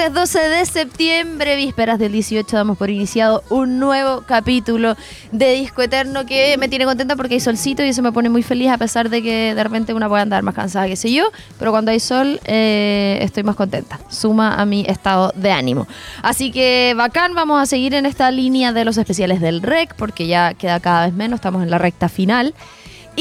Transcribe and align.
Martes 0.00 0.14
12 0.14 0.38
de 0.48 0.64
septiembre, 0.64 1.56
vísperas 1.56 1.98
del 1.98 2.12
18, 2.12 2.56
damos 2.56 2.78
por 2.78 2.88
iniciado 2.88 3.44
un 3.50 3.78
nuevo 3.78 4.22
capítulo 4.22 4.96
de 5.30 5.52
Disco 5.52 5.82
Eterno 5.82 6.24
que 6.24 6.56
me 6.56 6.70
tiene 6.70 6.86
contenta 6.86 7.16
porque 7.16 7.34
hay 7.34 7.40
solcito 7.40 7.84
y 7.84 7.90
eso 7.90 8.00
me 8.00 8.10
pone 8.10 8.30
muy 8.30 8.42
feliz 8.42 8.70
a 8.70 8.78
pesar 8.78 9.10
de 9.10 9.22
que 9.22 9.54
de 9.54 9.62
repente 9.62 9.92
una 9.92 10.08
puede 10.08 10.22
andar 10.22 10.42
más 10.42 10.54
cansada 10.54 10.86
que 10.86 10.96
sé 10.96 11.12
yo, 11.12 11.24
pero 11.58 11.70
cuando 11.70 11.90
hay 11.90 12.00
sol 12.00 12.40
eh, 12.46 13.18
estoy 13.20 13.42
más 13.42 13.56
contenta, 13.56 14.00
suma 14.08 14.54
a 14.54 14.64
mi 14.64 14.86
estado 14.88 15.34
de 15.36 15.52
ánimo. 15.52 15.86
Así 16.22 16.50
que 16.50 16.94
bacán, 16.96 17.34
vamos 17.34 17.60
a 17.60 17.66
seguir 17.66 17.92
en 17.92 18.06
esta 18.06 18.30
línea 18.30 18.72
de 18.72 18.86
los 18.86 18.96
especiales 18.96 19.42
del 19.42 19.60
REC 19.60 19.94
porque 19.96 20.26
ya 20.26 20.54
queda 20.54 20.80
cada 20.80 21.04
vez 21.04 21.14
menos, 21.14 21.40
estamos 21.40 21.62
en 21.62 21.68
la 21.68 21.76
recta 21.76 22.08
final. 22.08 22.54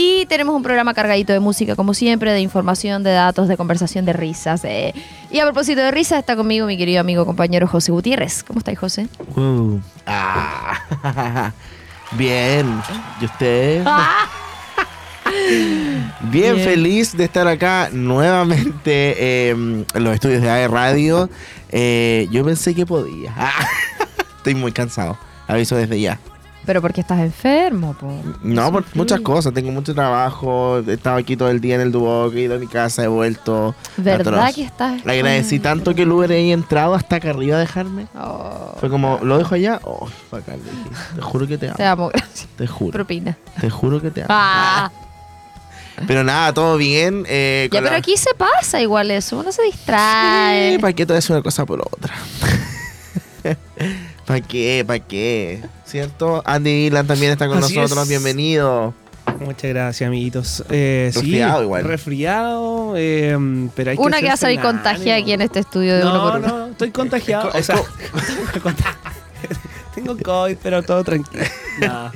Y 0.02 0.26
tenemos 0.28 0.56
un 0.56 0.64
programa 0.64 0.94
cargadito 0.94 1.34
de 1.34 1.42
música, 1.42 1.76
como 1.76 1.94
siempre, 1.94 2.32
de 2.32 2.40
información, 2.40 3.04
de 3.04 3.12
datos, 3.12 3.50
de 3.50 3.58
conversación, 3.58 4.06
de 4.06 4.14
risas. 4.14 4.64
Y 5.30 5.40
a 5.40 5.44
propósito 5.44 5.82
de 5.82 5.92
risas, 5.92 6.20
está 6.20 6.38
conmigo 6.38 6.66
mi 6.68 6.78
querido 6.78 7.02
amigo 7.02 7.26
compañero 7.26 7.68
José 7.68 7.92
Gutiérrez. 7.92 8.46
¿Cómo 8.46 8.60
estáis, 8.60 8.80
José? 8.80 9.10
Uh, 9.36 9.78
ah, 10.06 11.52
bien. 12.14 12.82
¿Y 13.20 13.26
usted? 13.26 13.86
Bien, 16.32 16.56
Bien. 16.56 16.60
feliz 16.60 17.16
de 17.16 17.26
estar 17.26 17.48
acá 17.48 17.90
nuevamente 17.92 19.16
eh, 19.18 19.50
en 19.50 19.86
los 19.94 20.14
estudios 20.14 20.42
de 20.42 20.50
AE 20.50 20.68
Radio. 20.70 21.30
Eh, 21.72 22.28
yo 22.32 22.46
pensé 22.46 22.74
que 22.74 22.86
podía. 22.86 23.36
Estoy 24.38 24.56
muy 24.56 24.72
cansado. 24.72 25.18
Aviso 25.46 25.76
desde 25.76 26.00
ya. 26.00 26.20
Pero 26.66 26.82
porque 26.82 27.02
estás 27.02 27.20
enfermo. 27.20 27.96
No, 28.44 28.72
por 28.72 28.84
Sí. 28.84 28.90
muchas 28.94 29.22
cosas. 29.22 29.54
Tengo 29.54 29.72
mucho 29.72 29.96
trabajo. 29.96 30.80
He 30.88 30.94
estado 30.94 31.16
aquí 31.18 31.36
todo 31.36 31.50
el 31.50 31.60
día 31.62 31.76
en 31.76 31.82
el 31.82 31.92
Duoc. 31.92 32.36
He 32.36 32.42
ido 32.42 32.56
a 32.56 32.60
mi 32.60 32.68
casa, 32.68 33.04
he 33.04 33.08
vuelto. 33.08 33.74
¿Verdad 33.98 34.38
Atroz. 34.42 34.56
que 34.56 34.64
estás? 34.66 35.04
Le 35.04 35.14
agradecí 35.14 35.60
tanto 35.60 35.96
que 35.96 36.04
el 36.04 36.12
Uber 36.12 36.32
haya 36.32 36.54
entrado 36.54 36.94
hasta 36.94 37.16
acá 37.16 37.32
arriba 37.32 37.56
a 37.58 37.60
dejarme. 37.60 38.06
Oh, 38.16 38.76
Fue 38.80 38.90
como, 38.90 39.20
¿lo 39.24 39.38
dejo 39.40 39.56
allá? 39.56 39.80
Oh, 39.84 40.08
bacán. 40.32 40.60
Te 41.16 41.22
juro 41.22 41.48
que 41.48 41.58
te 41.58 41.68
amo. 41.70 41.76
te 41.78 41.86
amo, 41.86 42.10
gracias. 42.10 42.48
Te 42.56 42.68
juro. 42.68 42.92
Propina. 42.92 43.36
Te 43.60 43.70
juro 43.70 44.00
que 44.02 44.12
te 44.12 44.22
amo. 44.22 44.28
Ah. 44.30 44.92
Pero 46.08 46.24
nada, 46.24 46.54
todo 46.54 46.78
bien. 46.78 47.26
eh, 47.28 47.68
Ya, 47.72 47.80
pero 47.82 47.92
la- 47.92 47.98
aquí 47.98 48.16
se 48.16 48.30
pasa 48.38 48.80
igual 48.80 49.12
eso. 49.12 49.38
Uno 49.40 49.52
se 49.52 49.64
distrae. 49.64 50.78
¿Para 50.80 50.94
qué 50.94 51.06
te 51.06 51.14
hacer 51.18 51.36
una 51.36 51.44
cosa 51.44 51.66
por 51.66 51.82
otra? 51.82 52.14
¿Para 54.30 54.42
qué? 54.42 54.84
¿Para 54.86 55.00
qué? 55.00 55.60
¿Cierto? 55.86 56.44
Andy 56.46 56.84
Dylan 56.84 57.08
también 57.08 57.32
está 57.32 57.48
con 57.48 57.58
Así 57.58 57.76
nosotros. 57.76 58.04
es. 58.04 58.10
Bienvenido. 58.10 58.94
Muchas 59.40 59.72
gracias, 59.72 60.08
amiguitos. 60.08 60.64
Eh, 60.70 61.10
sí, 61.12 61.22
Resfriado 61.22 61.64
igual. 61.64 61.84
Resfriado, 61.84 62.94
eh, 62.96 63.36
pero 63.76 63.90
hay 63.90 63.98
que 63.98 64.04
Una 64.04 64.20
que 64.20 64.28
va 64.28 64.34
a 64.34 64.38
salir 64.38 64.62
contagiada 64.62 65.18
aquí 65.18 65.32
en 65.32 65.42
este 65.42 65.62
estudio 65.62 65.96
de 65.96 66.04
no, 66.04 66.12
uno 66.12 66.22
por 66.22 66.40
uno. 66.42 66.48
No, 66.48 66.68
estoy 66.68 66.92
contagiado. 66.92 67.50
O 67.52 67.64
sea, 67.64 67.78
tengo 69.96 70.16
COVID, 70.16 70.58
pero 70.62 70.84
todo 70.84 71.04
tranquilo. 71.04 71.46
No. 71.80 72.12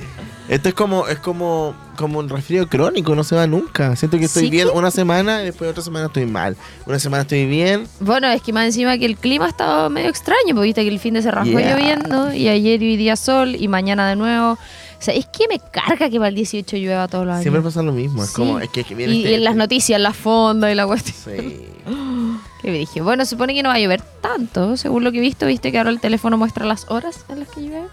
Esto 0.48 0.68
es 0.68 0.74
como, 0.74 1.06
es 1.08 1.18
como, 1.20 1.74
como 1.96 2.18
un 2.18 2.28
resfrío 2.28 2.68
crónico, 2.68 3.14
no 3.14 3.24
se 3.24 3.34
va 3.34 3.46
nunca. 3.46 3.96
Siento 3.96 4.18
que 4.18 4.24
estoy 4.26 4.44
¿Sí 4.44 4.50
bien 4.50 4.68
que? 4.68 4.74
una 4.74 4.90
semana 4.90 5.40
y 5.42 5.46
después 5.46 5.70
otra 5.70 5.82
semana 5.82 6.06
estoy 6.06 6.26
mal. 6.26 6.56
Una 6.86 6.98
semana 6.98 7.22
estoy 7.22 7.46
bien. 7.46 7.86
Bueno, 8.00 8.28
es 8.28 8.42
que 8.42 8.52
más 8.52 8.66
encima 8.66 8.98
que 8.98 9.06
el 9.06 9.16
clima 9.16 9.48
estaba 9.48 9.88
medio 9.88 10.10
extraño, 10.10 10.48
porque 10.54 10.64
viste 10.66 10.82
que 10.82 10.88
el 10.88 10.98
fin 11.00 11.14
de 11.14 11.22
se 11.22 11.30
rasgó 11.30 11.58
Yeah. 11.58 11.70
lloviendo, 11.76 12.32
y 12.34 12.48
ayer 12.48 12.82
y 12.82 12.90
hoy 12.90 12.96
día 12.96 13.16
sol, 13.16 13.56
y 13.58 13.68
mañana 13.68 14.08
de 14.08 14.16
nuevo. 14.16 14.52
O 14.52 15.02
sea, 15.04 15.14
es 15.14 15.26
que 15.26 15.48
me 15.48 15.58
carga 15.58 16.08
que 16.08 16.16
para 16.18 16.28
el 16.28 16.34
18 16.34 16.76
llueva 16.76 17.08
todos 17.08 17.24
los 17.26 17.32
años. 17.34 17.42
Siempre 17.42 17.62
pasa 17.62 17.82
lo 17.82 17.92
mismo. 17.92 18.22
Es 18.24 18.30
Sí. 18.30 18.36
como, 18.36 18.58
es 18.58 18.68
que, 18.70 18.80
es 18.80 18.86
que 18.86 18.94
viene 18.94 19.14
y, 19.14 19.18
este- 19.20 19.30
y 19.30 19.34
en 19.34 19.44
las 19.44 19.54
noticias, 19.56 20.00
la 20.00 20.12
fonda 20.12 20.70
y 20.70 20.74
la 20.74 20.86
cuestión. 20.86 21.16
Sí. 21.42 21.60
Me 22.64 22.70
dije, 22.78 23.02
bueno, 23.02 23.26
supone 23.26 23.52
que 23.54 23.62
no 23.62 23.68
va 23.68 23.74
a 23.74 23.78
llover 23.80 24.00
tanto, 24.22 24.76
según 24.78 25.04
lo 25.04 25.12
que 25.12 25.18
he 25.18 25.20
visto, 25.20 25.44
viste 25.46 25.70
que 25.70 25.76
ahora 25.78 25.90
el 25.90 26.00
teléfono 26.00 26.38
muestra 26.38 26.64
las 26.64 26.90
horas 26.90 27.24
en 27.28 27.40
las 27.40 27.48
que 27.50 27.60
llueve. 27.60 27.86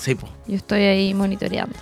Sí, 0.00 0.14
po. 0.14 0.28
Yo 0.46 0.56
estoy 0.56 0.80
ahí 0.82 1.14
monitoreando. 1.14 1.74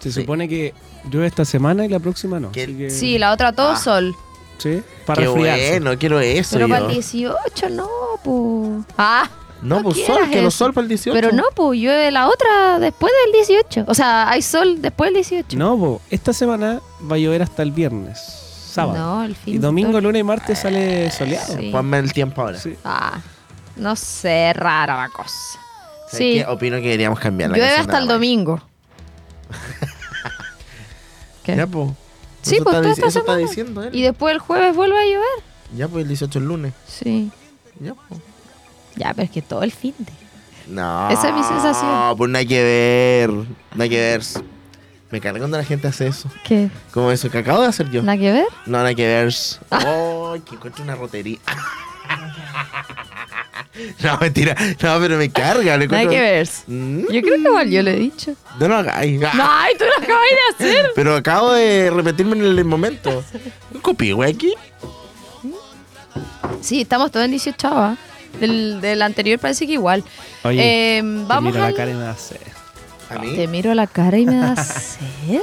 Se 0.00 0.10
Sí. 0.12 0.20
supone 0.20 0.48
que 0.48 0.72
llueve 1.10 1.26
esta 1.26 1.44
semana 1.44 1.84
y 1.84 1.88
la 1.88 1.98
próxima 1.98 2.40
no. 2.40 2.52
¿Qué? 2.52 2.64
así 2.64 2.74
que- 2.76 2.90
Sí, 2.90 3.18
la 3.18 3.32
otra 3.32 3.52
todo 3.52 3.70
Ah. 3.72 3.76
sol. 3.76 4.14
Sí, 4.58 4.82
para 5.04 5.20
Qué 5.22 5.26
resfriarse. 5.28 5.80
bueno, 5.80 5.98
quiero 5.98 6.20
eso. 6.20 6.50
Pero 6.54 6.66
yo. 6.68 6.74
para 6.74 6.86
el 6.86 6.92
18 6.92 7.68
no, 7.70 7.88
pues. 8.24 8.84
Ah, 8.96 9.28
No, 9.62 9.76
no 9.76 9.82
pues 9.84 9.96
quieras 9.96 10.16
sol, 10.16 10.26
quiero 10.30 10.48
eso. 10.48 10.56
sol 10.58 10.72
para 10.72 10.82
el 10.84 10.88
18. 10.88 11.14
pero 11.14 11.32
no, 11.32 11.44
pues 11.54 11.78
llueve 11.80 12.10
la 12.10 12.28
otra 12.28 12.78
después 12.78 13.12
del 13.24 13.32
18. 13.32 13.84
O 13.86 13.94
sea, 13.94 14.30
hay 14.30 14.40
sol 14.42 14.80
después 14.80 15.08
del 15.08 15.14
18. 15.14 15.56
No, 15.58 15.76
po, 15.78 16.00
esta 16.10 16.32
semana 16.32 16.80
va 17.10 17.16
a 17.16 17.18
llover 17.18 17.42
hasta 17.42 17.62
el 17.62 17.72
viernes, 17.72 18.18
sábado. 18.72 18.98
No, 18.98 19.24
el 19.24 19.34
fin 19.36 19.54
y 19.54 19.58
de 19.58 19.62
domingo, 19.66 19.90
todo- 19.92 20.00
lunes 20.02 20.20
y 20.20 20.24
martes 20.24 20.58
sale 20.58 21.10
soleado. 21.10 21.56
Sí. 21.58 21.70
Ponme 21.70 21.98
el 21.98 22.12
tiempo 22.14 22.40
ahora. 22.42 22.58
Sí. 22.58 22.74
Ah, 22.84 23.20
no 23.76 23.94
sé, 23.96 24.52
rara 24.54 24.96
la 24.96 25.08
cosa. 25.10 25.58
¿Sabes 26.08 26.18
Sí, 26.18 26.32
qué? 26.38 26.46
Opino 26.46 26.76
que 26.76 26.82
deberíamos 26.84 27.18
cambiar 27.20 27.50
la 27.50 27.56
llueve 27.56 27.68
canción 27.70 27.90
hasta 27.90 27.98
el 28.02 28.06
la 28.08 28.12
domingo. 28.14 28.60
¿Qué? 31.44 31.56
Ya, 31.56 31.66
pues. 31.66 31.90
Sí, 32.42 32.58
pues, 32.62 32.76
está, 32.76 32.80
toda 32.82 32.90
esta 32.92 33.06
eso 33.08 33.18
está 33.18 33.32
semana. 33.32 33.36
diciendo 33.48 33.82
él. 33.82 33.94
Y 33.94 34.02
después 34.02 34.32
el 34.32 34.38
jueves 34.38 34.74
vuelve 34.76 34.98
a 34.98 35.04
llover. 35.04 35.44
Ya, 35.76 35.88
pues 35.88 36.02
el 36.02 36.08
18 36.08 36.38
el 36.38 36.44
lunes. 36.46 36.72
Sí. 36.86 37.30
Ya, 37.80 37.94
pues. 37.94 38.20
Ya, 38.96 39.12
pero 39.14 39.24
es 39.24 39.30
que 39.30 39.42
todo 39.42 39.62
el 39.62 39.72
fin 39.72 39.94
de. 39.98 40.12
No. 40.68 41.08
Esa 41.10 41.28
es 41.28 41.34
mi 41.34 41.42
sensación. 41.42 41.86
No, 41.90 42.14
pues 42.16 42.30
nada 42.30 42.44
que 42.44 42.62
ver. 42.62 43.30
Nada 43.74 43.88
que 43.88 43.96
ver. 44.00 44.22
Me 45.10 45.20
carga 45.20 45.38
cuando 45.38 45.56
la 45.56 45.64
gente 45.64 45.86
hace 45.86 46.06
eso. 46.08 46.28
¿Qué? 46.44 46.68
Como 46.92 47.10
eso 47.12 47.30
que 47.30 47.38
acabo 47.38 47.62
de 47.62 47.68
hacer 47.68 47.90
yo. 47.90 48.02
¿Nada 48.02 48.18
que 48.18 48.32
ver? 48.32 48.46
No, 48.66 48.78
nada 48.78 48.94
que 48.94 49.06
ver. 49.06 49.32
Oh, 49.86 50.36
que 50.44 50.54
encuentro 50.56 50.82
una 50.82 50.94
rotería. 50.96 51.38
no, 54.02 54.18
mentira. 54.20 54.54
No, 54.82 54.98
pero 55.00 55.16
me 55.18 55.30
carga. 55.30 55.76
le 55.76 55.86
Nada 55.88 56.08
que 56.08 56.20
ver. 56.20 56.48
Mm, 56.66 57.00
Yo 57.12 57.20
creo 57.22 57.34
que 57.34 57.40
igual 57.48 57.70
yo 57.70 57.82
lo 57.82 57.90
he 57.90 57.96
dicho. 57.96 58.34
No 58.58 58.68
lo 58.68 58.76
hagáis. 58.76 59.20
¡Ay, 59.32 59.74
tú 59.78 59.84
lo 59.84 60.04
acabas 60.04 60.22
de 60.58 60.64
hacer! 60.66 60.90
Pero 60.94 61.14
acabo 61.16 61.52
de 61.52 61.90
repetirme 61.90 62.36
en 62.36 62.44
el 62.44 62.64
momento. 62.64 63.22
¿Un 63.74 63.80
copi, 63.80 64.12
güey, 64.12 64.32
aquí? 64.32 64.54
Sí, 66.60 66.80
estamos 66.80 67.10
todos 67.10 67.24
en 67.26 67.32
18 67.32 67.68
¿ah? 67.68 67.96
del, 68.40 68.80
del 68.80 69.02
anterior 69.02 69.38
parece 69.38 69.66
que 69.66 69.74
igual. 69.74 70.02
Oye, 70.44 70.98
Eh, 70.98 71.02
te 71.02 71.24
vamos 71.26 71.52
miro 71.52 71.64
a... 71.64 71.70
la 71.70 71.76
cara 71.76 71.90
y 71.90 71.94
me 71.94 72.02
da 72.02 72.16
sed. 72.16 72.36
¿A 73.10 73.18
mí? 73.18 73.34
Te 73.36 73.46
miro 73.46 73.74
la 73.74 73.86
cara 73.86 74.18
y 74.18 74.26
me 74.26 74.36
da 74.36 74.56
sed. 74.64 75.40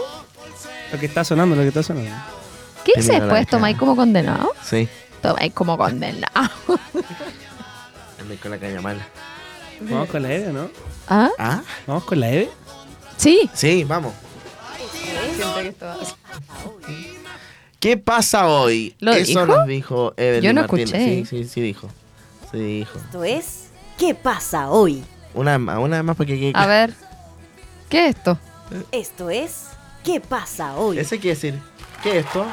Lo 0.91 0.99
que 0.99 1.05
está 1.05 1.23
sonando, 1.23 1.55
lo 1.55 1.61
que 1.61 1.69
está 1.69 1.83
sonando. 1.83 2.11
¿Qué 2.83 2.93
Te 2.93 2.99
hice 2.99 3.13
miro 3.13 3.25
después? 3.25 3.47
¿Tomáis 3.47 3.77
como 3.77 3.95
condenado? 3.95 4.51
Sí. 4.63 4.87
Tomáis 5.21 5.53
como 5.53 5.77
condenado. 5.77 6.49
Andé 8.23 8.37
con 8.37 8.51
la 8.51 8.57
caña 8.57 8.81
mala. 8.81 9.05
Vamos 9.81 10.09
con 10.09 10.23
la 10.23 10.33
Eve, 10.33 10.51
¿no? 10.53 10.69
¿Ah? 11.07 11.29
¿Ah? 11.37 11.61
Vamos 11.85 12.03
con 12.05 12.19
la 12.19 12.29
Eve. 12.31 12.49
Sí. 13.17 13.49
Sí, 13.53 13.83
vamos. 13.83 14.13
¿Qué 17.79 17.97
pasa 17.97 18.47
hoy? 18.47 18.95
¿Lo 18.99 19.11
Eso 19.11 19.41
dijo? 19.41 19.45
nos 19.45 19.67
dijo 19.67 20.13
Evelyn 20.15 20.41
Yo 20.43 20.53
no 20.53 20.61
Martínez. 20.61 20.87
escuché. 20.93 21.25
Sí, 21.25 21.43
sí, 21.43 21.49
sí 21.49 21.61
dijo. 21.61 21.89
Sí 22.51 22.57
dijo. 22.59 22.97
Esto 22.97 23.23
es 23.23 23.59
¿Qué 23.97 24.15
pasa 24.15 24.69
hoy? 24.69 25.03
Una 25.33 25.57
más, 25.59 25.77
una 25.79 26.01
más 26.01 26.15
porque 26.15 26.39
que- 26.39 26.51
A 26.55 26.65
ver. 26.65 26.93
¿Qué 27.89 28.07
es 28.07 28.15
esto? 28.15 28.39
Esto 28.91 29.29
es 29.29 29.65
¿Qué 30.03 30.19
pasa 30.19 30.75
hoy? 30.75 30.97
Ese 30.99 31.19
quiere 31.19 31.35
decir, 31.35 31.59
¿qué 32.01 32.19
es 32.19 32.25
esto? 32.25 32.45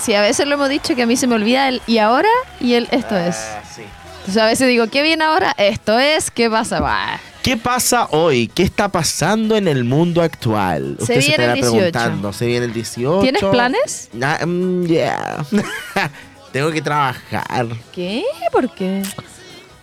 Sí, 0.00 0.14
a 0.14 0.22
veces 0.22 0.46
lo 0.46 0.54
hemos 0.54 0.68
dicho 0.68 0.94
que 0.96 1.02
a 1.02 1.06
mí 1.06 1.16
se 1.16 1.26
me 1.26 1.34
olvida 1.34 1.68
el 1.68 1.80
y 1.86 1.98
ahora 1.98 2.28
y 2.60 2.74
el 2.74 2.88
esto 2.90 3.16
es. 3.16 3.36
Ah, 3.36 3.62
sí. 3.74 3.82
Entonces 4.22 4.40
a 4.42 4.46
veces 4.46 4.68
digo, 4.68 4.86
¿qué 4.86 5.02
viene 5.02 5.24
ahora? 5.24 5.52
Esto 5.58 5.98
es, 5.98 6.30
¿qué 6.30 6.48
pasa? 6.48 6.78
Bah. 6.80 7.18
¿Qué 7.42 7.56
pasa 7.56 8.06
hoy? 8.12 8.46
¿Qué 8.46 8.62
está 8.62 8.88
pasando 8.88 9.56
en 9.56 9.66
el 9.66 9.82
mundo 9.82 10.22
actual? 10.22 10.94
Se 10.98 11.02
Usted 11.02 11.18
viene 11.18 11.30
estará 11.32 11.52
el 11.54 11.60
18. 11.60 11.76
preguntando. 11.76 12.32
Se 12.32 12.46
viene 12.46 12.66
el 12.66 12.72
18. 12.72 13.20
¿Tienes 13.20 13.42
planes? 13.42 14.10
Ah, 14.22 14.46
mm, 14.46 14.84
yeah. 14.86 15.44
Tengo 16.52 16.70
que 16.70 16.80
trabajar. 16.80 17.66
¿Qué? 17.92 18.22
¿Por 18.52 18.72
qué? 18.72 19.02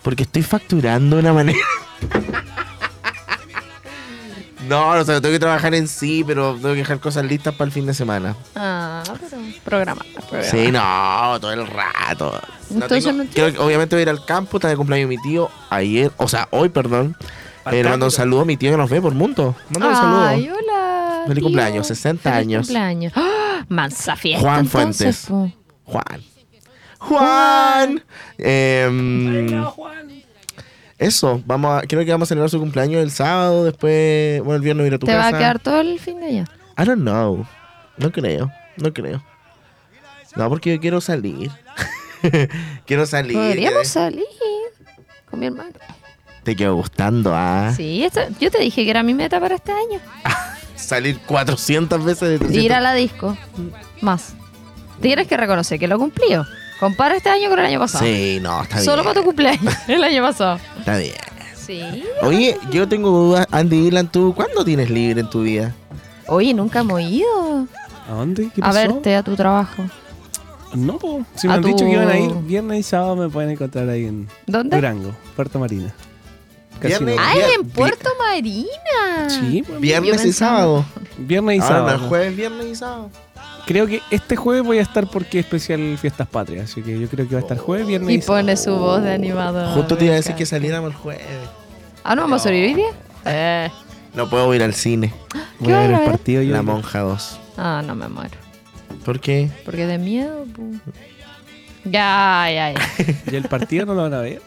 Porque 0.02 0.24
estoy 0.24 0.44
facturando 0.44 1.18
de 1.18 1.22
una 1.22 1.34
manera. 1.34 1.60
No, 4.70 4.92
o 4.92 5.04
sea, 5.04 5.20
tengo 5.20 5.34
que 5.34 5.40
trabajar 5.40 5.74
en 5.74 5.88
sí, 5.88 6.24
pero 6.26 6.54
tengo 6.54 6.70
que 6.74 6.80
dejar 6.80 7.00
cosas 7.00 7.26
listas 7.26 7.56
para 7.56 7.66
el 7.66 7.72
fin 7.72 7.88
de 7.88 7.94
semana. 7.94 8.36
Ah, 8.56 9.04
pero 9.20 9.42
programa. 9.66 10.06
programa. 10.30 10.44
Sí, 10.50 10.72
no, 10.72 11.40
todo 11.42 11.52
el 11.52 11.66
rato. 11.66 12.40
No 12.70 12.88
tengo- 12.88 13.12
no 13.12 13.64
obviamente 13.66 13.96
voy 13.96 14.02
a 14.02 14.04
ir 14.04 14.10
al 14.10 14.26
campo, 14.26 14.58
está 14.58 14.68
de 14.68 14.76
cumpleaños 14.78 15.10
mi 15.10 15.18
tío 15.18 15.50
ayer, 15.70 16.12
o 16.18 16.28
sea, 16.28 16.48
hoy, 16.52 16.70
perdón. 16.70 17.16
Eh, 17.72 17.84
le 17.84 17.90
mando 17.90 18.06
un 18.08 18.12
saludo 18.12 18.42
a 18.42 18.46
mi 18.46 18.58
tío 18.58 18.72
que 18.72 18.78
nos 18.78 18.90
ve 18.90 19.02
por 19.02 19.14
mundo. 19.14 19.56
Mándale 19.70 19.94
un 19.94 20.00
saludo. 20.00 20.22
Ay, 20.26 20.50
hola. 20.50 21.24
Feliz 21.28 21.36
tío. 21.36 21.44
cumpleaños, 21.44 21.88
60 21.88 22.24
Feliz 22.32 22.40
años. 22.48 22.68
cumpleaños. 22.68 23.14
¡Ah! 23.16 23.66
Mansa 23.68 24.16
fiesta. 24.16 24.42
Juan 24.42 24.60
entonces, 24.66 25.26
Fuentes. 25.28 25.56
po. 25.86 25.92
Juan. 25.92 26.22
Juan. 27.00 28.04
Em, 28.38 29.64
eso, 30.98 31.42
vamos 31.46 31.82
a, 31.84 31.88
creo 31.88 32.04
que 32.04 32.12
vamos 32.12 32.28
a 32.28 32.30
celebrar 32.30 32.50
su 32.50 32.60
cumpleaños 32.60 33.02
el 33.02 33.12
sábado, 33.12 33.66
después, 33.66 34.40
bueno, 34.42 34.56
el 34.56 34.62
viernes 34.62 34.88
ir 34.88 34.94
a 34.96 35.00
tu 35.00 35.06
¿Te 35.06 35.14
casa. 35.14 35.32
va 35.32 35.36
a 35.38 35.40
quedar 35.40 35.60
todo 35.60 35.80
el 35.82 36.00
fin 36.00 36.20
de 36.20 36.26
allá? 36.28 36.46
I 36.78 36.84
don't 36.86 37.02
know. 37.02 37.46
No 37.98 38.12
creo, 38.12 38.52
no 38.78 38.94
creo. 38.94 39.24
No, 40.36 40.50
porque 40.50 40.74
yo 40.76 40.80
quiero 40.82 41.00
salir. 41.02 41.52
quiero 42.86 43.06
salir. 43.06 43.38
Podríamos 43.38 43.88
salir 43.88 44.26
con 45.30 45.40
mi 45.40 45.48
hermano. 45.48 45.72
Te 46.44 46.56
quedo 46.56 46.76
gustando, 46.76 47.32
ah. 47.36 47.74
Sí, 47.76 48.04
esto- 48.04 48.22
yo 48.40 48.50
te 48.50 48.60
dije 48.60 48.84
que 48.84 48.90
era 48.90 49.04
mi 49.04 49.14
meta 49.14 49.40
para 49.40 49.56
este 49.56 49.72
año. 49.72 50.00
Salir 50.76 51.20
400 51.26 52.04
veces 52.06 52.30
de 52.30 52.38
300. 52.40 52.64
Ir 52.64 52.74
a 52.74 52.80
la 52.80 52.94
disco. 52.94 53.38
Más. 54.02 54.34
Tienes 55.02 55.28
que 55.28 55.36
reconocer 55.38 55.78
que 55.78 55.88
lo 55.90 56.00
cumplió. 56.00 56.46
Compara 56.80 57.16
este 57.18 57.30
año 57.30 57.50
con 57.50 57.60
el 57.60 57.66
año 57.66 57.80
pasado. 57.80 58.06
Sí, 58.06 58.40
no, 58.42 58.64
está 58.64 58.80
Solo 58.80 59.04
bien. 59.04 59.06
para 59.06 59.20
tu 59.20 59.26
cumpleaños, 59.26 59.74
el 59.90 60.02
año 60.04 60.24
pasado. 60.24 60.58
Está 60.80 60.98
bien. 60.98 61.14
Sí. 61.54 61.84
Oye, 62.22 62.58
yo 62.72 62.88
tengo 62.88 63.10
dudas. 63.10 63.46
Andy 63.52 63.82
Dylan, 63.82 64.10
¿tú 64.10 64.34
cuándo 64.34 64.64
tienes 64.64 64.90
libre 64.90 65.20
en 65.22 65.30
tu 65.30 65.42
vida? 65.44 65.76
Oye, 66.28 66.54
nunca 66.54 66.80
hemos 66.80 67.02
ido 67.02 67.68
¿A 68.10 68.14
dónde? 68.14 68.50
¿Qué 68.56 68.62
a 68.62 68.66
pasó? 68.66 68.74
verte 68.94 69.16
a 69.16 69.22
tu 69.24 69.36
trabajo. 69.36 69.84
No, 70.76 70.98
po. 70.98 71.24
si 71.36 71.48
me 71.48 71.54
A 71.54 71.56
han 71.58 71.64
dicho 71.64 71.86
que 71.86 71.92
iban 71.92 72.10
a 72.10 72.18
ir 72.20 72.32
viernes 72.44 72.80
y 72.80 72.84
sábado 72.84 73.16
me 73.16 73.30
pueden 73.30 73.50
encontrar 73.52 73.90
ahí 73.90 74.06
en 74.06 74.28
¿Dónde? 74.46 74.76
Durango, 74.76 75.14
Puerto 75.36 75.60
Marina. 75.60 75.94
Viernes- 76.82 77.16
Casino. 77.18 77.22
¡Ay, 77.22 77.40
Vier- 77.40 77.56
en 77.60 77.70
Puerto 77.72 78.10
Marina! 78.20 79.30
Sí, 79.30 79.64
pues, 79.68 79.82
Viernes 79.82 80.24
y 80.26 80.32
sábado. 80.34 80.86
viernes 81.18 81.58
y 81.58 81.62
Ahora 81.62 81.76
sábado. 81.76 81.96
es 81.98 82.02
jueves, 82.10 82.36
viernes 82.38 82.66
y 82.68 82.76
sábado. 82.76 83.10
Creo 83.66 83.86
que 83.88 84.02
este 84.12 84.36
jueves 84.36 84.64
voy 84.64 84.78
a 84.78 84.82
estar 84.82 85.08
porque 85.10 85.40
es 85.40 85.46
especial 85.46 85.98
Fiestas 86.00 86.28
Patrias, 86.28 86.72
así 86.72 86.82
que 86.82 86.98
yo 87.00 87.08
creo 87.10 87.28
que 87.28 87.36
va 87.36 87.40
a 87.42 87.44
estar 87.44 87.58
jueves, 87.58 87.86
viernes 87.86 88.10
Y 88.10 88.14
y, 88.16 88.22
pone 88.22 88.56
sábado. 88.56 88.78
su 88.80 88.86
voz 88.86 89.04
de 89.04 89.14
animador. 89.14 89.74
Justo 89.76 89.98
te 89.98 90.06
iba 90.06 90.14
a 90.14 90.18
decir 90.18 90.36
que 90.36 90.46
saliéramos 90.46 90.92
el 90.92 90.96
jueves. 90.98 91.26
Ah, 92.04 92.16
¿no 92.16 92.22
vamos 92.24 92.42
a 92.42 92.44
salir 92.46 92.70
hoy 92.70 92.74
día? 92.76 92.90
Eh. 93.26 93.70
No 94.14 94.30
puedo 94.30 94.54
ir 94.56 94.64
al 94.64 94.74
cine. 94.74 95.14
Voy 95.60 95.74
a 95.74 95.80
ver 95.80 95.90
¿Qué 95.92 95.96
el 96.06 96.10
partido 96.10 96.42
yo. 96.42 96.54
La 96.54 96.62
Monja 96.64 97.00
2. 97.00 97.40
Ah, 97.58 97.84
no 97.86 97.94
me 97.94 98.08
muero. 98.08 98.38
¿Por 99.10 99.20
qué? 99.20 99.50
Porque 99.66 99.88
de 99.88 99.98
miedo, 99.98 100.46
pu. 100.54 100.72
Ya, 101.84 102.46
ya, 102.54 102.74
ya. 102.74 102.80
¿Y 103.32 103.36
el 103.38 103.46
partido 103.46 103.88
no 103.88 103.96
lo 103.96 104.04
van 104.04 104.14
a 104.14 104.20
ver? 104.20 104.40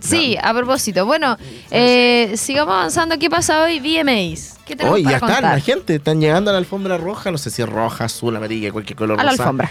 Sí, 0.00 0.36
a 0.42 0.52
propósito. 0.52 1.06
Bueno, 1.06 1.38
eh, 1.70 2.34
sigamos 2.36 2.74
avanzando. 2.74 3.18
¿Qué 3.18 3.30
pasa 3.30 3.62
hoy? 3.62 3.80
VMAs. 3.80 4.58
¿Qué 4.66 4.76
tenemos 4.76 4.96
Hoy 4.96 5.04
ya 5.04 5.16
están, 5.16 5.44
la 5.44 5.58
gente. 5.60 5.94
Están 5.94 6.20
llegando 6.20 6.50
a 6.50 6.52
la 6.52 6.58
alfombra 6.58 6.98
roja. 6.98 7.30
No 7.30 7.38
sé 7.38 7.48
si 7.48 7.62
es 7.62 7.68
roja, 7.70 8.04
azul, 8.04 8.36
amarilla, 8.36 8.70
cualquier 8.70 8.98
color 8.98 9.18
A 9.18 9.24
la 9.24 9.30
rosa. 9.30 9.44
alfombra. 9.44 9.70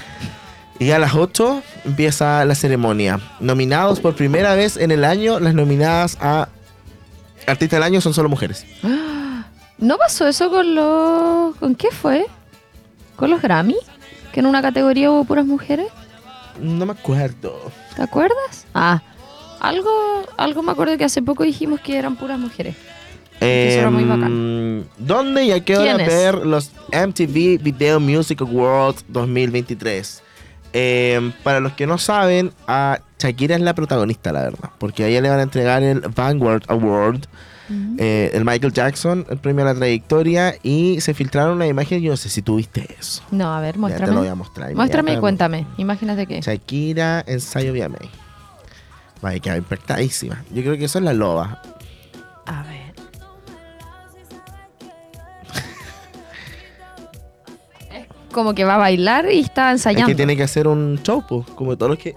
Y 0.80 0.90
a 0.90 0.98
las 0.98 1.14
8 1.14 1.62
empieza 1.86 2.44
la 2.44 2.56
ceremonia. 2.56 3.20
Nominados 3.42 4.00
por 4.00 4.16
primera 4.16 4.56
vez 4.56 4.76
en 4.76 4.90
el 4.90 5.04
año, 5.04 5.40
las 5.40 5.54
nominadas 5.54 6.18
a 6.20 6.50
Artista 7.46 7.76
del 7.76 7.84
Año 7.84 8.02
son 8.02 8.16
solo 8.16 8.28
mujeres. 8.28 8.66
¿No 9.78 9.98
pasó 10.00 10.28
eso 10.28 10.50
con 10.50 10.74
los... 10.74 11.56
¿Con 11.58 11.76
qué 11.76 11.92
fue? 11.92 12.26
¿Con 13.16 13.30
los 13.30 13.40
Grammy? 13.40 13.76
Que 14.32 14.40
en 14.40 14.46
una 14.46 14.62
categoría 14.62 15.12
hubo 15.12 15.24
puras 15.26 15.46
mujeres. 15.46 15.88
No 16.60 16.86
me 16.86 16.94
acuerdo. 16.94 17.72
¿Te 17.96 18.04
acuerdas? 18.04 18.66
Ah, 18.74 19.02
algo, 19.60 19.90
algo 20.38 20.64
me 20.64 20.72
acuerdo 20.72 20.98
que 20.98 21.04
hace 21.04 21.22
poco 21.22 21.44
dijimos 21.44 21.80
que 21.82 21.98
eran 21.98 22.16
puras 22.16 22.40
mujeres. 22.40 22.76
Eso 23.40 23.80
era 23.80 23.90
muy 23.90 24.04
Em, 24.04 24.84
¿Dónde 25.00 25.46
y 25.46 25.52
a 25.52 25.66
qué 25.66 25.76
hora 25.76 25.98
ver 25.98 26.46
los 26.46 26.72
MTV 26.92 27.58
Video 27.62 28.00
Music 28.00 28.40
Awards 28.42 29.04
2023? 29.08 30.22
Em, 30.74 31.32
para 31.44 31.60
los 31.60 31.74
que 31.74 31.88
no 31.88 31.98
saben, 31.98 32.52
a 32.68 33.00
Shakira 33.18 33.56
es 33.56 33.62
la 33.62 33.74
protagonista, 33.74 34.32
la 34.32 34.44
verdad. 34.44 34.70
Porque 34.78 35.04
a 35.04 35.08
ella 35.08 35.22
le 35.22 35.30
van 35.30 35.40
a 35.40 35.44
entregar 35.44 35.82
el 35.82 36.02
Vanguard 36.02 36.64
Award, 36.68 37.22
eh, 37.98 38.32
el 38.34 38.46
Michael 38.46 38.74
Jackson, 38.74 39.26
el 39.30 39.38
premio 39.38 39.64
a 39.64 39.74
la 39.74 39.76
trayectoria. 39.76 40.56
Y 40.64 41.00
se 41.02 41.14
filtraron 41.14 41.56
una 41.56 41.68
imagen, 41.68 42.02
yo 42.02 42.12
no 42.12 42.18
sé 42.18 42.30
si 42.30 42.42
tuviste 42.42 42.88
eso. 43.00 43.24
No, 43.32 43.54
a 43.56 43.62
ver, 43.62 43.76
Ya 43.76 43.80
te 43.80 43.80
lo 43.80 43.90
voy 43.90 43.96
muéstrame. 43.96 44.30
a 44.30 44.36
mostrar. 44.36 44.76
Muéstrame 44.76 45.14
y 45.14 45.18
cuéntame. 45.18 45.66
Imágenes 45.78 46.18
de 46.18 46.28
qué. 46.28 46.42
Shakira, 46.42 47.24
ensayo 47.28 47.74
VMA. 47.74 47.98
Vaya, 49.22 49.40
queda 49.40 49.58
impactadísima. 49.58 50.44
Yo 50.54 50.62
creo 50.64 50.78
que 50.78 50.86
eso 50.86 50.98
es 51.00 51.06
la 51.06 51.14
loba. 51.14 51.62
A 52.48 52.64
ver. 52.64 52.82
Es 57.94 58.08
como 58.34 58.54
que 58.54 58.64
va 58.64 58.76
a 58.76 58.78
bailar 58.78 59.32
y 59.32 59.40
está 59.40 59.70
Es 59.72 59.80
ensayando. 59.82 60.08
que 60.08 60.16
tiene 60.16 60.38
que 60.38 60.44
hacer 60.44 60.68
un 60.68 61.00
show, 61.04 61.26
po, 61.28 61.46
como 61.56 61.78
todos 61.78 61.92
los 61.92 62.00
que. 62.00 62.16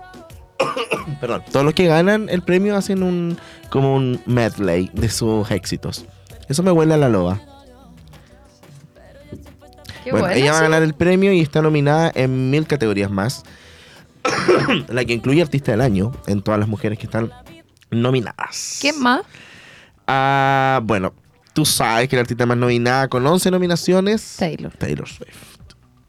Perdón, 1.21 1.43
todos 1.51 1.65
los 1.65 1.75
que 1.75 1.87
ganan 1.87 2.29
el 2.29 2.43
premio 2.43 2.77
hacen 2.77 3.03
un. 3.03 3.39
como 3.71 3.95
un 3.95 4.21
medley 4.27 4.91
de 4.93 5.09
sus 5.09 5.51
éxitos. 5.51 6.07
Eso 6.49 6.63
me 6.63 6.71
huele 6.71 6.95
a 6.95 6.97
la 6.97 7.09
loba. 7.09 7.41
Qué 10.05 10.11
bueno, 10.11 10.27
bueno, 10.27 10.41
ella 10.41 10.53
va 10.53 10.59
a 10.59 10.63
ganar 10.63 10.83
el 10.83 10.93
premio 10.95 11.33
y 11.33 11.41
está 11.41 11.63
nominada 11.63 12.13
en 12.15 12.51
mil 12.51 12.67
categorías 12.67 13.11
más. 13.11 13.43
la 14.89 15.05
que 15.05 15.13
incluye 15.13 15.43
Artista 15.43 15.73
del 15.73 15.81
Año 15.81 16.13
en 16.27 16.43
todas 16.43 16.61
las 16.61 16.69
mujeres 16.69 16.99
que 16.99 17.07
están 17.07 17.31
nominadas. 17.91 18.79
¿Qué 18.81 18.93
más? 18.93 19.23
Ah, 20.07 20.81
bueno, 20.83 21.15
tú 21.53 21.65
sabes 21.65 22.09
que 22.09 22.17
la 22.17 22.23
artista 22.23 22.47
más 22.47 22.57
nominada 22.57 23.09
con 23.09 23.27
11 23.27 23.51
nominaciones. 23.51 24.37
Taylor. 24.39 24.73
Taylor 24.77 25.09
Swift. 25.09 25.59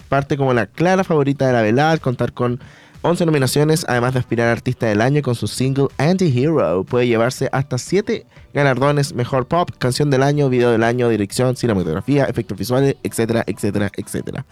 Parte 0.09 0.37
como 0.37 0.53
la 0.53 0.67
clara 0.67 1.03
favorita 1.03 1.47
de 1.47 1.53
la 1.53 1.61
velada 1.61 1.91
al 1.91 2.01
contar 2.01 2.33
con 2.33 2.59
11 3.05 3.25
nominaciones, 3.27 3.85
además 3.87 4.13
de 4.13 4.19
aspirar 4.19 4.47
a 4.49 4.51
Artista 4.51 4.87
del 4.87 4.99
Año 4.99 5.21
con 5.21 5.35
su 5.35 5.47
single 5.47 5.87
Anti-Hero. 5.97 6.83
Puede 6.83 7.07
llevarse 7.07 7.49
hasta 7.51 7.77
7 7.77 8.25
galardones, 8.53 9.13
Mejor 9.13 9.47
Pop, 9.47 9.69
Canción 9.77 10.09
del 10.09 10.23
Año, 10.23 10.49
Video 10.49 10.71
del 10.71 10.83
Año, 10.83 11.07
Dirección, 11.09 11.55
Cinematografía, 11.55 12.25
Efectos 12.25 12.57
Visuales, 12.57 12.95
etcétera, 13.03 13.43
etcétera, 13.45 13.91
etcétera. 13.95 14.45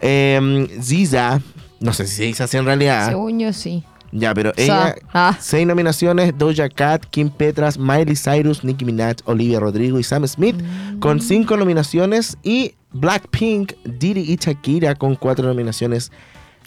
Em, 0.00 0.66
Ziza, 0.80 1.40
no 1.80 1.92
sé 1.92 2.06
si 2.06 2.16
se 2.16 2.22
dice 2.24 2.42
así 2.44 2.56
en 2.56 2.64
realidad. 2.64 3.10
Según 3.10 3.38
yo, 3.38 3.52
sí. 3.52 3.84
Ya, 4.10 4.34
pero 4.34 4.52
ella... 4.56 4.94
ah, 5.12 5.36
Seis 5.40 5.66
nominaciones, 5.66 6.36
Doja 6.36 6.68
Cat, 6.68 7.04
Kim 7.10 7.30
Petras, 7.30 7.78
Miley 7.78 8.16
Cyrus, 8.16 8.64
Nicki 8.64 8.84
Minaj, 8.84 9.16
Olivia 9.24 9.60
Rodrigo 9.60 9.98
y 9.98 10.02
Sam 10.02 10.26
Smith 10.26 10.56
con 10.98 11.20
cinco 11.20 11.56
nominaciones 11.56 12.36
y 12.42 12.74
Blackpink, 12.92 13.72
Diddy 13.84 14.32
y 14.32 14.36
Shakira 14.36 14.94
con 14.94 15.16
cuatro 15.16 15.46
nominaciones. 15.46 16.10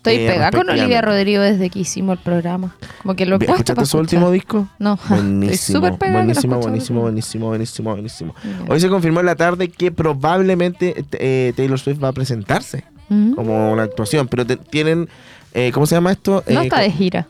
Estoy 0.10 0.26
eh, 0.26 0.28
pegada 0.32 0.52
con 0.52 0.70
Olivia. 0.70 1.02
Rodrigo 1.02 1.42
desde 1.42 1.70
que 1.70 1.80
hicimos 1.80 2.18
el 2.18 2.24
programa. 2.24 2.76
Como 3.02 3.16
que 3.16 3.26
lo 3.26 3.36
he 3.36 3.40
puesto 3.40 3.54
¿Escuchaste 3.54 3.76
para 3.76 3.86
su 3.86 3.98
último 3.98 4.32
disco? 4.32 4.68
No, 4.80 4.94
estoy 5.02 5.18
Buenísimo, 5.18 5.78
súper 5.80 5.98
pegada 5.98 6.20
que 6.22 6.34
no 6.34 6.58
buenísimo, 6.60 6.60
buenísimo, 6.60 7.02
buenísimo, 7.02 7.48
buenísimo, 7.48 7.92
buenísimo. 7.92 8.36
Hoy 8.70 8.80
se 8.80 8.90
confirmó 8.90 9.20
en 9.22 9.26
la 9.26 9.36
tarde 9.36 9.68
que 9.70 9.92
probablemente 9.92 11.06
eh, 11.14 11.54
Taylor 11.56 11.80
Swift 11.80 12.04
va 12.04 12.10
a 12.10 12.14
presentarse 12.14 12.84
Mm. 13.08 13.34
como 13.36 13.72
una 13.72 13.84
actuación, 13.84 14.28
pero 14.28 14.48
te- 14.48 14.58
tienen, 14.58 15.08
eh, 15.54 15.72
¿cómo 15.72 15.86
se 15.86 15.94
llama 15.94 16.12
esto? 16.12 16.44
No 16.48 16.62
Eh, 16.62 16.64
está 16.64 16.80
de 16.80 16.90
gira. 16.90 17.28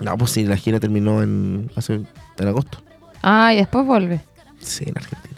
No, 0.00 0.16
pues 0.16 0.30
sí, 0.30 0.44
la 0.46 0.56
gira 0.56 0.80
terminó 0.80 1.22
en, 1.22 1.70
hace, 1.76 1.94
en 2.38 2.48
agosto. 2.48 2.78
Ah, 3.22 3.52
y 3.52 3.56
después 3.58 3.84
vuelve. 3.84 4.22
Sí, 4.60 4.84
en 4.86 4.96
Argentina. 4.96 5.36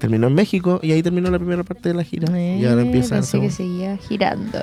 Terminó 0.00 0.26
en 0.26 0.34
México 0.34 0.80
y 0.82 0.90
ahí 0.92 1.02
terminó 1.02 1.30
la 1.30 1.38
primera 1.38 1.62
parte 1.62 1.90
de 1.90 1.94
la 1.94 2.02
gira. 2.04 2.26
y 2.38 2.64
ahora 2.66 2.82
Eh, 2.82 2.86
empieza 2.86 3.14
pensé 3.14 3.40
que 3.40 3.50
seguía 3.50 3.96
girando. 3.98 4.60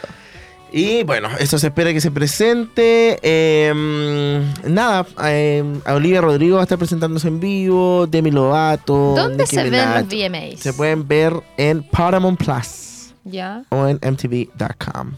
Y 0.73 1.03
bueno, 1.03 1.27
eso 1.39 1.59
se 1.59 1.67
espera 1.67 1.91
que 1.91 1.99
se 1.99 2.11
presente. 2.11 3.19
Eh, 3.21 4.41
nada, 4.67 5.05
eh, 5.25 5.63
a 5.85 5.93
Olivia 5.95 6.21
Rodrigo 6.21 6.55
va 6.55 6.61
a 6.61 6.63
estar 6.63 6.77
presentándose 6.77 7.27
en 7.27 7.39
vivo. 7.41 8.07
Demi 8.07 8.31
Lovato. 8.31 9.13
¿Dónde 9.15 9.43
Nicki 9.43 9.55
se 9.55 9.69
ven 9.69 9.89
los 9.93 10.07
VMAs? 10.07 10.59
Se 10.61 10.71
pueden 10.73 11.05
ver 11.07 11.33
en 11.57 11.83
Paramount 11.83 12.39
Plus 12.39 13.13
Ya, 13.25 13.63
o 13.69 13.85
en 13.87 13.99
MTV.com. 14.01 15.11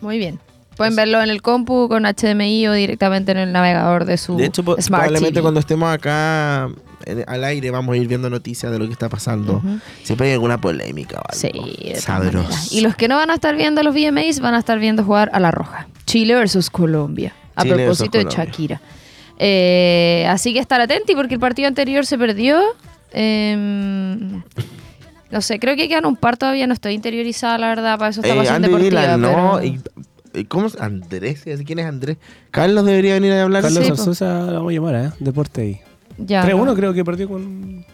Muy 0.00 0.18
bien. 0.18 0.38
Pueden 0.76 0.94
verlo 0.94 1.20
en 1.22 1.30
el 1.30 1.42
compu 1.42 1.88
con 1.88 2.04
HDMI 2.04 2.68
o 2.68 2.72
directamente 2.72 3.32
en 3.32 3.38
el 3.38 3.52
navegador 3.52 4.04
de 4.04 4.16
su 4.16 4.36
De 4.36 4.46
hecho, 4.46 4.62
po- 4.62 4.76
Smart 4.80 5.02
probablemente 5.04 5.32
TV. 5.34 5.42
cuando 5.42 5.60
estemos 5.60 5.92
acá 5.92 6.68
en- 7.10 7.24
al 7.26 7.44
aire 7.44 7.70
vamos 7.70 7.94
a 7.94 7.96
ir 7.96 8.06
viendo 8.08 8.28
noticias 8.30 8.70
de 8.70 8.78
lo 8.78 8.86
que 8.86 8.92
está 8.92 9.08
pasando. 9.08 9.54
Ujú. 9.56 9.78
Siempre 10.02 10.28
hay 10.28 10.32
alguna 10.34 10.60
polémica 10.60 11.20
o 11.20 11.22
algo. 11.28 11.66
Sí, 11.66 11.92
Sabroso. 12.00 12.74
Y 12.74 12.80
los 12.82 12.94
que 12.96 13.08
no 13.08 13.16
van 13.16 13.30
a 13.30 13.34
estar 13.34 13.56
viendo 13.56 13.82
los 13.82 13.94
VMAs 13.94 14.40
van 14.40 14.54
a 14.54 14.58
estar 14.58 14.78
viendo 14.78 15.04
jugar 15.04 15.30
a 15.32 15.40
la 15.40 15.50
roja. 15.50 15.88
Chile 16.06 16.34
versus 16.34 16.70
Colombia. 16.70 17.32
A 17.56 17.62
Chile 17.62 17.74
propósito 17.76 18.18
de. 18.18 18.24
Shakira. 18.24 18.80
Eh, 19.38 20.26
así 20.28 20.52
que 20.52 20.58
estar 20.58 20.80
atenti 20.80 21.14
porque 21.14 21.34
el 21.34 21.40
partido 21.40 21.68
anterior 21.68 22.04
se 22.06 22.18
perdió 22.18 22.60
Em, 23.10 24.42
no 25.30 25.40
sé, 25.40 25.58
creo 25.58 25.76
que 25.76 25.88
quedan 25.88 26.04
un 26.06 26.16
par 26.16 26.36
todavía, 26.36 26.66
no 26.66 26.74
estoy 26.74 26.92
interiorizada, 26.94 27.56
la 27.58 27.68
verdad, 27.68 27.98
para 27.98 28.10
eso 28.10 28.20
está 28.20 28.34
Eh, 28.34 28.36
pasión 28.36 28.56
Andy 28.56 28.68
deportiva. 28.68 29.00
Dylan, 29.02 29.20
no. 29.22 29.28
pero- 29.28 29.64
y- 29.64 29.80
y 30.34 30.44
¿Cómo 30.44 30.66
es? 30.66 30.76
Andrés? 30.78 31.42
¿Quién 31.64 31.78
es 31.78 31.86
Andrés? 31.86 32.18
Carlos 32.50 32.84
debería 32.84 33.14
venir 33.14 33.32
a 33.32 33.42
hablar. 33.44 33.62
Carlos 33.62 33.82
Sí, 33.84 33.90
po. 33.92 33.94
Arzosa 34.00 34.40
lo 34.46 34.52
vamos 34.54 34.70
a 34.70 34.74
llamar, 34.74 34.94
¿eh? 34.94 35.10
Deporte 35.20 35.60
ahí. 35.62 35.80
Ya, 36.18 36.44
3-1 36.44 36.64
no. 36.64 36.74
creo 36.74 36.92
que 36.92 37.04
perdió 37.04 37.28
con... 37.28 37.84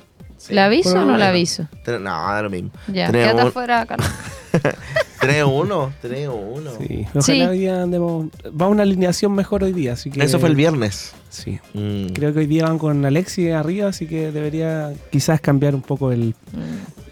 ¿Le 0.51 0.61
aviso 0.61 1.01
o 1.01 1.05
no 1.05 1.17
le 1.17 1.25
aviso? 1.25 1.67
Tre- 1.85 2.01
No, 2.01 2.11
da 2.11 2.43
lo 2.43 2.51
mismo. 2.51 2.71
Ya, 2.89 3.09
3-1. 3.09 3.13
quédate 3.13 3.41
afuera, 3.43 3.87
Carlos. 3.87 4.09
3-1. 5.21 5.91
3-1. 6.03 6.79
Sí. 6.87 7.07
Ojalá 7.09 7.23
Sí. 7.23 7.43
hoy 7.43 7.59
día 7.59 7.83
andemos... 7.83 8.27
Va 8.61 8.69
una 8.69 8.83
alineación 8.83 9.33
mejor 9.33 9.65
hoy 9.65 9.73
día, 9.73 9.95
así 9.95 10.11
que... 10.11 10.23
Eso 10.23 10.39
fue 10.39 10.49
el 10.51 10.55
viernes. 10.57 11.13
Sí. 11.31 11.59
Mm. 11.73 12.09
Creo 12.13 12.33
que 12.33 12.41
hoy 12.41 12.47
día 12.47 12.65
van 12.65 12.79
con 12.79 13.05
Alexi 13.05 13.51
arriba, 13.51 13.89
así 13.89 14.07
que 14.07 14.31
debería 14.33 14.93
quizás 15.11 15.41
cambiar 15.41 15.75
un 15.75 15.83
poco 15.83 16.13
el, 16.13 16.35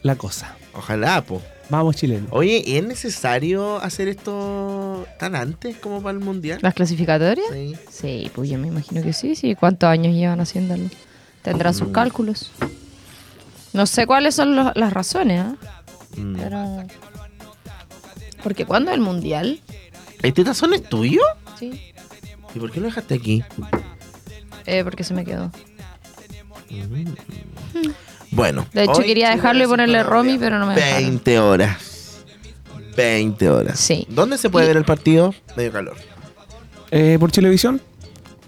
la 0.02 0.16
cosa. 0.16 0.54
Ojalá, 0.74 1.22
po. 1.22 1.40
Vamos, 1.72 1.96
chileno. 1.96 2.26
Oye, 2.32 2.62
¿y 2.66 2.76
¿es 2.76 2.84
necesario 2.84 3.78
hacer 3.82 4.06
esto 4.08 5.06
tan 5.18 5.34
antes 5.34 5.74
como 5.78 6.02
para 6.02 6.18
el 6.18 6.22
mundial? 6.22 6.58
¿Las 6.60 6.74
clasificatorias? 6.74 7.46
Sí. 7.50 7.74
Sí, 7.90 8.30
pues 8.34 8.50
yo 8.50 8.58
me 8.58 8.68
imagino 8.68 9.02
que 9.02 9.14
sí, 9.14 9.34
sí. 9.34 9.54
¿Cuántos 9.54 9.88
años 9.88 10.14
llevan 10.14 10.38
haciéndolo? 10.42 10.90
Tendrán 11.40 11.72
sus 11.72 11.88
Mm. 11.88 11.92
cálculos. 11.92 12.50
No 13.72 13.86
sé 13.86 14.06
cuáles 14.06 14.34
son 14.34 14.54
los- 14.54 14.76
las 14.76 14.92
razones, 14.92 15.40
¿ah? 15.40 15.56
Mm. 16.18 16.36
Pero... 16.36 16.84
Porque 18.42 18.66
¿cuándo 18.66 18.90
es 18.90 18.96
el 18.96 19.00
mundial? 19.02 19.58
¿Este 20.22 20.44
tazón 20.44 20.74
es 20.74 20.82
tuyo? 20.82 21.22
Sí. 21.58 21.80
¿Y 22.54 22.58
por 22.58 22.70
qué 22.70 22.80
lo 22.80 22.86
dejaste 22.88 23.14
aquí? 23.14 23.42
Eh, 24.66 24.84
porque 24.84 25.04
se 25.04 25.14
me 25.14 25.24
quedó. 25.24 25.50
Bueno. 28.32 28.66
De 28.72 28.84
hecho, 28.84 29.02
quería 29.02 29.30
dejarlo 29.30 29.64
y 29.64 29.66
ponerle. 29.66 30.02
Romy, 30.02 30.38
pero 30.38 30.58
no 30.58 30.66
me 30.66 30.74
dejaron. 30.74 31.02
20 31.04 31.38
horas. 31.38 31.76
20 32.96 33.48
horas. 33.50 33.78
Sí. 33.78 34.06
¿Dónde 34.10 34.36
se 34.38 34.50
puede 34.50 34.66
Y- 34.66 34.68
ver 34.68 34.76
el 34.76 34.84
partido? 34.84 35.34
Medio 35.56 35.72
calor. 35.72 35.96
Eh, 36.90 37.16
por 37.20 37.30
Chilevisión. 37.30 37.80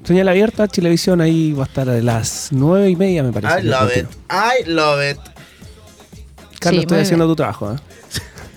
Señal 0.04 0.28
abierta, 0.28 0.68
Chilevisión 0.68 1.20
ahí 1.22 1.52
va 1.54 1.64
a 1.64 1.66
estar 1.66 1.88
a 1.88 1.94
las 2.02 2.48
nueve 2.50 2.90
y 2.90 2.96
media, 2.96 3.22
me 3.22 3.32
parece. 3.32 3.60
I 3.60 3.62
love 3.70 3.96
it. 3.96 4.06
I 4.30 4.68
love 4.68 5.00
it. 5.10 5.18
Carlos, 6.60 6.80
Sí, 6.80 6.84
estoy 6.84 7.00
haciendo 7.00 7.24
bien. 7.24 7.32
tu 7.32 7.36
trabajo. 7.36 7.72
¿eh? 7.72 7.76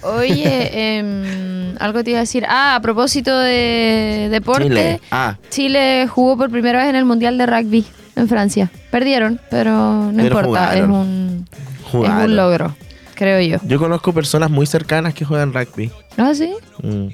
Oye, 0.01 0.97
em, 0.99 1.75
algo 1.79 2.03
te 2.03 2.09
iba 2.11 2.19
a 2.19 2.23
decir. 2.23 2.45
Ah, 2.49 2.75
a 2.75 2.81
propósito 2.81 3.37
de 3.39 4.27
deporte. 4.29 4.63
Chile. 4.65 5.01
Ah, 5.11 5.37
Chile 5.49 6.07
jugó 6.09 6.35
por 6.37 6.49
primera 6.51 6.79
vez 6.79 6.89
en 6.89 6.95
el 6.97 7.05
Mundial 7.05 7.37
de 7.37 7.45
Rugby 7.45 7.85
en 8.17 8.27
Francia. 8.27 8.69
Perdieron, 8.91 9.39
pero 9.49 9.71
no 9.71 10.11
Pero 10.13 10.27
importa, 10.27 10.47
jugaron. 10.47 10.77
es 10.83 10.89
un, 10.89 11.47
es 11.51 11.91
jugaron. 11.91 12.21
un 12.29 12.35
logro, 12.35 12.75
creo 13.15 13.41
yo. 13.41 13.57
Yo 13.67 13.79
conozco 13.79 14.13
personas 14.13 14.49
muy 14.49 14.65
cercanas 14.65 15.13
que 15.13 15.23
juegan 15.25 15.53
rugby. 15.53 15.91
¿Ah, 16.17 16.33
sí? 16.33 16.53
Mm. 16.83 17.07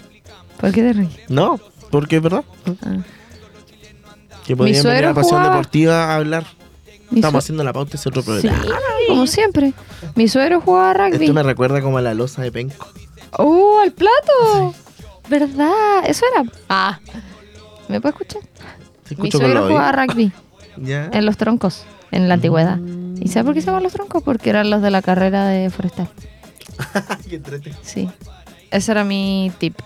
¿Por 0.60 0.72
qué 0.72 0.81
te 0.81 0.93
ríes? 0.93 1.10
No, 1.29 1.60
porque 1.91 2.17
es 2.17 2.22
verdad. 2.22 2.43
Ah. 2.83 2.98
Que 4.45 4.55
podrían 4.57 4.83
venir 4.83 5.05
a 5.05 5.13
Pasión 5.13 5.29
jugaba- 5.39 5.50
Deportiva 5.55 6.03
a 6.05 6.15
hablar. 6.15 6.45
Mi 7.10 7.19
Estamos 7.19 7.43
haciendo 7.43 7.63
la 7.63 7.74
pauta, 7.74 7.95
es 7.95 8.07
otro 8.07 8.22
Sí, 8.24 8.27
programa. 8.48 8.65
como 9.07 9.27
siempre. 9.27 9.74
Mi 10.15 10.27
suegro 10.27 10.62
jugaba 10.62 10.93
rugby. 10.93 11.25
Esto 11.25 11.33
me 11.33 11.43
recuerda 11.43 11.81
como 11.81 11.98
a 12.00 12.01
la 12.01 12.13
losa 12.13 12.41
de 12.41 12.51
penco. 12.51 12.88
¡Oh, 13.38 13.79
al 13.83 13.91
plato! 13.91 14.74
¿Verdad? 15.29 15.72
¿Eso 16.05 16.25
era? 16.36 16.50
Ah. 16.69 17.00
¿Me 17.88 18.01
puede 18.01 18.13
escuchar? 18.13 18.41
Mi 19.17 19.29
suegro 19.31 19.67
jugaba 19.67 19.91
rugby 19.91 20.31
Ya. 20.77 21.10
en 21.13 21.25
los 21.25 21.38
troncos, 21.38 21.86
en 22.12 22.27
la 22.27 22.36
antigüedad. 22.36 22.80
¿Y 23.20 23.27
sabe 23.30 23.46
por 23.46 23.53
qué 23.53 23.62
se 23.62 23.68
llaman 23.68 23.84
los 23.84 23.94
troncos? 23.94 24.24
Porque 24.24 24.50
eran 24.50 24.70
los 24.70 24.82
de 24.82 24.92
la 24.92 25.01
carrera 25.01 25.48
de 25.48 25.70
forestal. 25.70 26.10
Qué. 27.30 27.42
Sí. 27.84 28.10
Ese 28.72 28.92
era 28.92 29.03
mi 29.03 29.51
tip. 29.60 29.80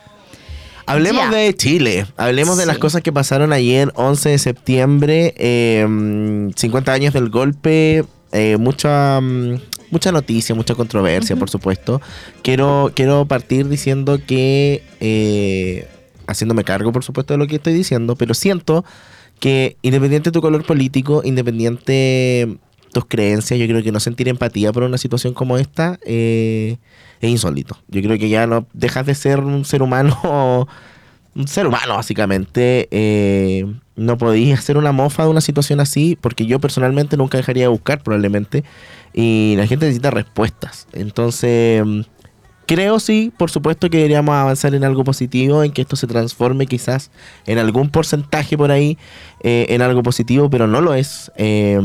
Hablemos 0.85 1.29
de 1.31 1.53
Chile, 1.53 2.05
hablemos 2.15 2.57
de 2.57 2.65
las 2.65 2.77
cosas 2.77 3.01
que 3.01 3.11
pasaron 3.11 3.51
ayer, 3.51 3.91
11 3.95 4.29
de 4.29 4.37
septiembre, 4.37 5.33
eh, 5.37 5.85
50 6.55 6.93
años 6.93 7.13
del 7.13 7.29
golpe, 7.29 8.05
eh, 8.31 8.55
mucha, 8.57 9.19
mm, 9.19 9.59
mucha 9.91 10.13
noticia, 10.13 10.55
mucha 10.55 10.75
controversia, 10.75 11.35
por 11.35 11.49
supuesto. 11.49 12.01
Quiero, 12.41 12.93
quiero 12.95 13.25
partir 13.25 13.67
diciendo 13.67 14.21
que, 14.25 14.81
eh, 15.01 15.89
haciéndome 16.25 16.63
cargo, 16.63 16.93
por 16.93 17.03
supuesto, 17.03 17.33
de 17.33 17.37
lo 17.39 17.47
que 17.47 17.57
estoy 17.57 17.73
diciendo, 17.73 18.15
pero 18.15 18.33
siento 18.33 18.85
que 19.39 19.77
independiente 19.81 20.29
de 20.29 20.33
tu 20.33 20.41
color 20.41 20.65
político, 20.65 21.21
independiente 21.23 22.57
tus 22.93 23.05
creencias, 23.05 23.59
yo 23.59 23.67
creo 23.67 23.83
que 23.83 23.91
no 23.91 23.99
sentir 23.99 24.27
empatía 24.27 24.71
por 24.71 24.83
una 24.83 24.97
situación 24.97 25.33
como 25.33 25.57
esta 25.57 25.99
eh, 26.05 26.77
es 27.21 27.29
insólito. 27.29 27.77
Yo 27.87 28.01
creo 28.01 28.17
que 28.17 28.29
ya 28.29 28.47
no 28.47 28.65
dejas 28.73 29.05
de 29.05 29.15
ser 29.15 29.39
un 29.39 29.65
ser 29.65 29.81
humano, 29.81 30.67
un 31.35 31.47
ser 31.47 31.67
humano 31.67 31.95
básicamente. 31.95 32.87
eh, 32.91 33.65
no 33.95 34.17
podías 34.17 34.59
hacer 34.59 34.77
una 34.77 34.91
mofa 34.91 35.23
de 35.23 35.29
una 35.29 35.41
situación 35.41 35.79
así, 35.79 36.17
porque 36.21 36.45
yo 36.45 36.59
personalmente 36.59 37.17
nunca 37.17 37.37
dejaría 37.37 37.63
de 37.63 37.69
buscar 37.69 38.03
probablemente. 38.03 38.63
Y 39.13 39.55
la 39.57 39.65
gente 39.65 39.85
necesita 39.87 40.11
respuestas. 40.11 40.87
Entonces, 40.93 41.83
creo 42.67 42.99
sí, 42.99 43.33
por 43.35 43.49
supuesto 43.49 43.89
que 43.89 43.97
deberíamos 43.97 44.35
avanzar 44.35 44.75
en 44.75 44.83
algo 44.83 45.03
positivo, 45.03 45.63
en 45.63 45.71
que 45.71 45.81
esto 45.81 45.95
se 45.95 46.05
transforme 46.05 46.67
quizás 46.67 47.09
en 47.47 47.57
algún 47.57 47.89
porcentaje 47.89 48.57
por 48.57 48.71
ahí, 48.71 48.97
eh, 49.39 49.65
en 49.69 49.81
algo 49.81 50.03
positivo, 50.03 50.49
pero 50.49 50.67
no 50.67 50.81
lo 50.81 50.93
es. 50.93 51.31
eh, 51.37 51.79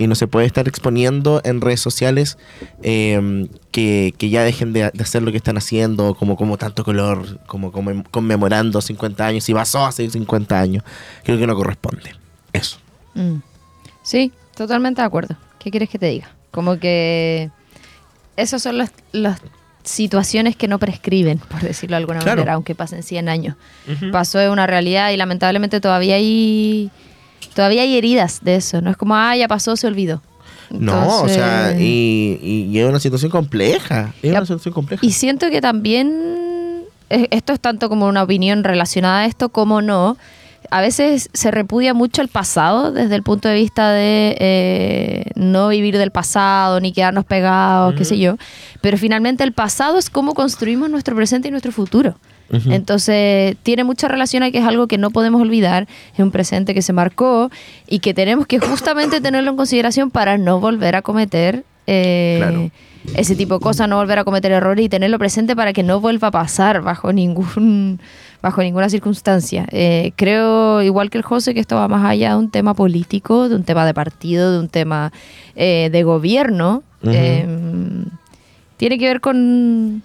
y 0.00 0.06
no 0.06 0.14
se 0.14 0.28
puede 0.28 0.46
estar 0.46 0.68
exponiendo 0.68 1.40
en 1.44 1.60
redes 1.60 1.80
sociales 1.80 2.38
eh, 2.82 3.48
que, 3.72 4.14
que 4.16 4.30
ya 4.30 4.44
dejen 4.44 4.72
de, 4.72 4.84
hacer 4.84 5.22
lo 5.22 5.32
que 5.32 5.38
están 5.38 5.56
haciendo, 5.56 6.14
como, 6.14 6.36
como 6.36 6.56
tanto 6.56 6.84
color, 6.84 7.40
como, 7.46 7.72
como 7.72 8.04
conmemorando 8.04 8.80
50 8.80 9.26
años, 9.26 9.48
y 9.48 9.54
pasó 9.54 9.84
hace 9.84 10.08
50 10.08 10.60
años. 10.60 10.84
Creo 11.24 11.36
que 11.36 11.46
no 11.48 11.56
corresponde. 11.56 12.14
Eso. 12.52 12.78
Mm. 13.14 13.38
Sí, 14.02 14.32
totalmente 14.54 15.02
de 15.02 15.06
acuerdo. 15.06 15.36
¿Qué 15.58 15.70
quieres 15.70 15.88
que 15.88 15.98
te 15.98 16.06
diga? 16.06 16.30
Como 16.52 16.78
que 16.78 17.50
esas 18.36 18.62
son 18.62 18.78
las, 18.78 18.92
las 19.10 19.40
situaciones 19.88 20.54
que 20.56 20.68
no 20.68 20.78
prescriben, 20.78 21.38
por 21.38 21.60
decirlo 21.60 21.94
de 21.96 22.02
alguna 22.02 22.20
Claro. 22.20 22.36
manera, 22.40 22.52
aunque 22.54 22.74
pasen 22.74 23.02
100 23.02 23.28
años. 23.28 23.56
Pasó 24.12 24.38
de 24.38 24.50
una 24.50 24.66
realidad 24.66 25.10
y 25.10 25.16
lamentablemente 25.16 25.80
todavía 25.80 26.16
hay 26.16 26.90
todavía 27.54 27.82
hay 27.82 27.96
heridas 27.96 28.40
de 28.42 28.56
eso. 28.56 28.80
No 28.80 28.90
es 28.90 28.96
como, 28.96 29.16
ah, 29.16 29.34
ya 29.36 29.48
pasó, 29.48 29.76
se 29.76 29.86
olvidó. 29.86 30.22
No, 30.70 31.22
o 31.22 31.28
sea, 31.28 31.74
y, 31.78 32.38
y- 32.42 32.68
y 32.70 32.78
es 32.78 32.86
una 32.88 33.00
situación 33.00 33.30
compleja. 33.30 34.12
Es 34.22 34.30
Ya, 34.30 34.38
una 34.38 34.46
situación 34.46 34.74
compleja. 34.74 35.04
Y 35.04 35.12
siento 35.12 35.48
que 35.50 35.60
también, 35.60 36.84
esto 37.08 37.52
es 37.54 37.60
tanto 37.60 37.88
como 37.88 38.06
una 38.06 38.22
opinión 38.22 38.62
relacionada 38.64 39.20
a 39.20 39.26
esto 39.26 39.48
como 39.48 39.80
no, 39.80 40.16
a 40.70 40.80
veces 40.80 41.30
se 41.32 41.50
repudia 41.50 41.94
mucho 41.94 42.20
el 42.22 42.28
pasado 42.28 42.92
desde 42.92 43.14
el 43.14 43.22
punto 43.22 43.48
de 43.48 43.54
vista 43.54 43.90
de 43.90 44.36
eh, 44.38 45.24
no 45.34 45.68
vivir 45.68 45.96
del 45.98 46.10
pasado 46.10 46.80
ni 46.80 46.92
quedarnos 46.92 47.24
pegados, 47.24 47.94
qué 47.94 48.04
sé 48.04 48.18
yo, 48.18 48.36
pero 48.80 48.98
finalmente 48.98 49.44
el 49.44 49.52
pasado 49.52 49.98
es 49.98 50.10
cómo 50.10 50.34
construimos 50.34 50.90
nuestro 50.90 51.16
presente 51.16 51.48
y 51.48 51.50
nuestro 51.50 51.72
futuro. 51.72 52.16
Entonces, 52.50 53.56
tiene 53.62 53.84
mucha 53.84 54.08
relación 54.08 54.42
a 54.42 54.50
que 54.50 54.56
es 54.58 54.64
algo 54.64 54.86
que 54.86 54.96
no 54.96 55.10
podemos 55.10 55.42
olvidar, 55.42 55.86
es 56.14 56.20
un 56.20 56.30
presente 56.30 56.72
que 56.72 56.80
se 56.80 56.94
marcó 56.94 57.50
y 57.86 57.98
que 57.98 58.14
tenemos 58.14 58.46
que 58.46 58.58
justamente 58.58 59.20
tenerlo 59.22 59.50
en 59.50 59.56
consideración 59.56 60.10
para 60.10 60.38
no 60.38 60.58
volver 60.58 60.96
a 60.96 61.02
cometer 61.02 61.64
eh, 61.86 62.36
Claro. 62.38 62.70
ese 63.16 63.36
tipo 63.36 63.54
de 63.54 63.60
cosas, 63.60 63.86
no 63.88 63.96
volver 63.96 64.18
a 64.18 64.24
cometer 64.24 64.50
errores 64.52 64.84
y 64.84 64.88
tenerlo 64.88 65.18
presente 65.18 65.54
para 65.56 65.72
que 65.74 65.82
no 65.82 66.00
vuelva 66.00 66.28
a 66.28 66.30
pasar 66.30 66.80
bajo 66.80 67.12
ningún 67.12 68.00
bajo 68.42 68.62
ninguna 68.62 68.88
circunstancia. 68.88 69.66
Eh, 69.70 70.12
creo, 70.16 70.82
igual 70.82 71.10
que 71.10 71.18
el 71.18 71.24
José, 71.24 71.54
que 71.54 71.60
esto 71.60 71.76
va 71.76 71.88
más 71.88 72.04
allá 72.04 72.30
de 72.30 72.36
un 72.36 72.50
tema 72.50 72.74
político, 72.74 73.48
de 73.48 73.56
un 73.56 73.64
tema 73.64 73.84
de 73.86 73.94
partido, 73.94 74.52
de 74.52 74.58
un 74.60 74.68
tema 74.68 75.12
eh, 75.56 75.88
de 75.90 76.02
gobierno. 76.02 76.82
Eh, 77.02 77.46
tiene 78.76 78.98
que 78.98 79.06
ver 79.06 79.20
con, 79.20 80.02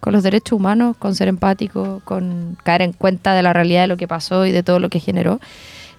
con 0.00 0.12
los 0.12 0.22
derechos 0.22 0.52
humanos, 0.52 0.96
con 0.98 1.14
ser 1.14 1.28
empático, 1.28 2.02
con 2.04 2.56
caer 2.62 2.82
en 2.82 2.92
cuenta 2.92 3.34
de 3.34 3.42
la 3.42 3.52
realidad 3.52 3.82
de 3.82 3.88
lo 3.88 3.96
que 3.96 4.08
pasó 4.08 4.46
y 4.46 4.52
de 4.52 4.62
todo 4.62 4.78
lo 4.78 4.88
que 4.88 5.00
generó. 5.00 5.40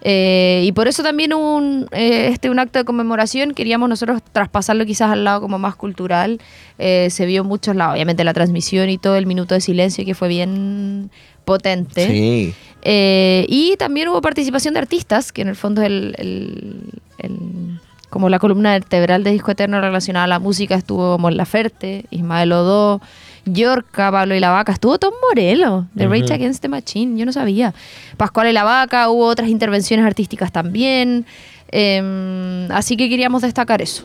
Eh, 0.03 0.63
y 0.65 0.71
por 0.71 0.87
eso 0.87 1.03
también 1.03 1.31
un, 1.33 1.87
eh, 1.91 2.29
este 2.31 2.49
un 2.49 2.57
acto 2.57 2.79
de 2.79 2.85
conmemoración, 2.85 3.53
queríamos 3.53 3.87
nosotros 3.87 4.21
traspasarlo 4.31 4.85
quizás 4.85 5.11
al 5.11 5.23
lado 5.23 5.41
como 5.41 5.59
más 5.59 5.75
cultural. 5.75 6.39
Eh, 6.79 7.09
se 7.11 7.25
vio 7.27 7.41
en 7.41 7.47
muchos 7.47 7.75
lados, 7.75 7.93
obviamente 7.93 8.23
la 8.23 8.33
transmisión 8.33 8.89
y 8.89 8.97
todo 8.97 9.15
el 9.15 9.27
minuto 9.27 9.53
de 9.53 9.61
silencio 9.61 10.03
que 10.03 10.15
fue 10.15 10.27
bien 10.27 11.11
potente. 11.45 12.07
Sí. 12.07 12.53
Eh, 12.83 13.45
y 13.47 13.75
también 13.77 14.07
hubo 14.09 14.21
participación 14.21 14.73
de 14.73 14.79
artistas, 14.79 15.31
que 15.31 15.41
en 15.43 15.47
el 15.49 15.55
fondo 15.55 15.81
es 15.81 15.87
el, 15.87 16.15
el- 16.17 16.83
el- 17.19 17.79
como 18.09 18.27
la 18.27 18.39
columna 18.39 18.71
vertebral 18.71 19.23
de 19.23 19.31
Disco 19.31 19.51
Eterno 19.51 19.79
relacionada 19.79 20.25
a 20.25 20.27
la 20.27 20.39
música 20.39 20.75
estuvo 20.75 21.17
Mon 21.17 21.37
Laferte, 21.37 22.05
Ismael 22.09 22.51
Odó, 22.51 23.01
Yorca, 23.45 24.11
Pablo 24.11 24.35
y 24.35 24.39
la 24.41 24.49
Vaca, 24.49 24.73
estuvo 24.73 24.99
Tom 24.99 25.13
Morello, 25.29 25.85
de 25.93 26.05
Ujú. 26.07 26.13
Rage 26.15 26.33
Against 26.33 26.61
the 26.61 26.67
Machine, 26.67 27.17
yo 27.17 27.25
no 27.25 27.31
sabía. 27.31 27.73
Pascual 28.17 28.49
y 28.49 28.51
la 28.53 28.63
Vaca, 28.65 29.09
hubo 29.09 29.25
otras 29.27 29.47
intervenciones 29.49 30.05
artísticas 30.05 30.51
también, 30.51 31.25
eh, 31.71 32.67
así 32.71 32.97
que 32.97 33.07
queríamos 33.07 33.43
destacar 33.43 33.81
eso. 33.81 34.03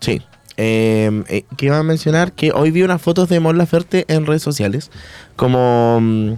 Sí. 0.00 0.20
Eh, 0.62 1.22
eh, 1.28 1.44
que 1.56 1.66
iba 1.66 1.78
a 1.78 1.82
mencionar 1.82 2.32
que 2.32 2.52
hoy 2.52 2.70
vi 2.70 2.82
unas 2.82 3.00
fotos 3.00 3.30
de 3.30 3.40
Mon 3.40 3.56
Laferte 3.56 4.04
en 4.08 4.26
redes 4.26 4.42
sociales, 4.42 4.90
como 5.34 5.98
mm, 6.02 6.32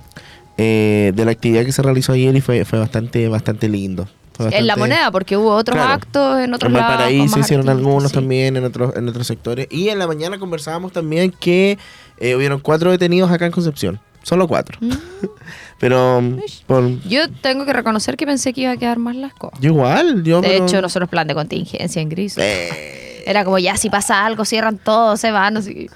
eh, 0.59 1.11
de 1.13 1.25
la 1.25 1.33
actividad 1.33 1.65
que 1.65 1.73
se 1.73 1.83
realizó 1.83 2.13
ayer 2.13 2.37
y 2.37 2.41
fue, 2.41 2.65
fue 2.65 2.79
bastante, 2.79 3.27
bastante 3.27 3.69
lindo. 3.69 4.07
Fue 4.35 4.47
En 4.47 4.67
la 4.69 4.75
bastante- 4.75 4.81
moneda, 4.81 5.11
porque 5.11 5.37
hubo 5.37 5.51
otros 5.55 5.75
Claro. 5.77 5.93
actos 5.93 6.39
en 6.41 6.55
otros 6.55 6.69
en 6.71 6.75
lados. 6.75 6.87
con 6.89 6.99
Valparaíso 6.99 7.39
hicieron 7.41 7.69
algunos 7.69 8.11
sí. 8.11 8.15
también 8.15 8.57
en 8.57 8.65
otros, 8.65 8.95
en 8.97 9.09
otros 9.09 9.27
sectores. 9.27 9.67
Y 9.71 9.89
en 9.89 9.99
la 9.99 10.07
mañana 10.07 10.39
conversábamos 10.39 10.93
también 10.93 11.33
que 11.33 11.77
eh, 12.19 12.37
hubieron 12.37 12.61
cuatro 12.61 12.93
detenidos 12.93 13.29
acá 13.33 13.47
en 13.47 13.53
Concepción. 13.53 13.99
Solo 14.23 14.47
cuatro. 14.47 14.79
Mm. 14.81 14.93
Pero 15.81 16.21
mm, 16.23 16.37
por, 16.69 17.01
Yo 17.09 17.29
tengo 17.41 17.67
que 17.67 17.73
reconocer 17.73 18.17
que 18.17 18.25
pensé 18.25 18.53
que 18.53 18.61
iba 18.61 18.71
a 18.71 18.77
quedar 18.77 18.99
más 18.99 19.17
las 19.17 19.35
cosas. 19.35 19.59
yo 19.61 19.71
igual. 19.73 20.23
Yo, 20.23 20.41
De 20.41 20.49
pero- 20.49 20.65
hecho, 20.65 20.81
nosotros 20.81 21.09
plan 21.09 21.27
de 21.27 21.35
contingencia 21.35 22.01
en 22.01 22.09
gris. 22.09 22.37
Era 23.27 23.45
como 23.45 23.59
ya 23.59 23.77
si 23.77 23.91
pasa 23.91 24.25
algo, 24.25 24.45
cierran 24.45 24.79
todo, 24.79 25.17
se 25.17 25.31
van. 25.31 25.57
Así. 25.57 25.89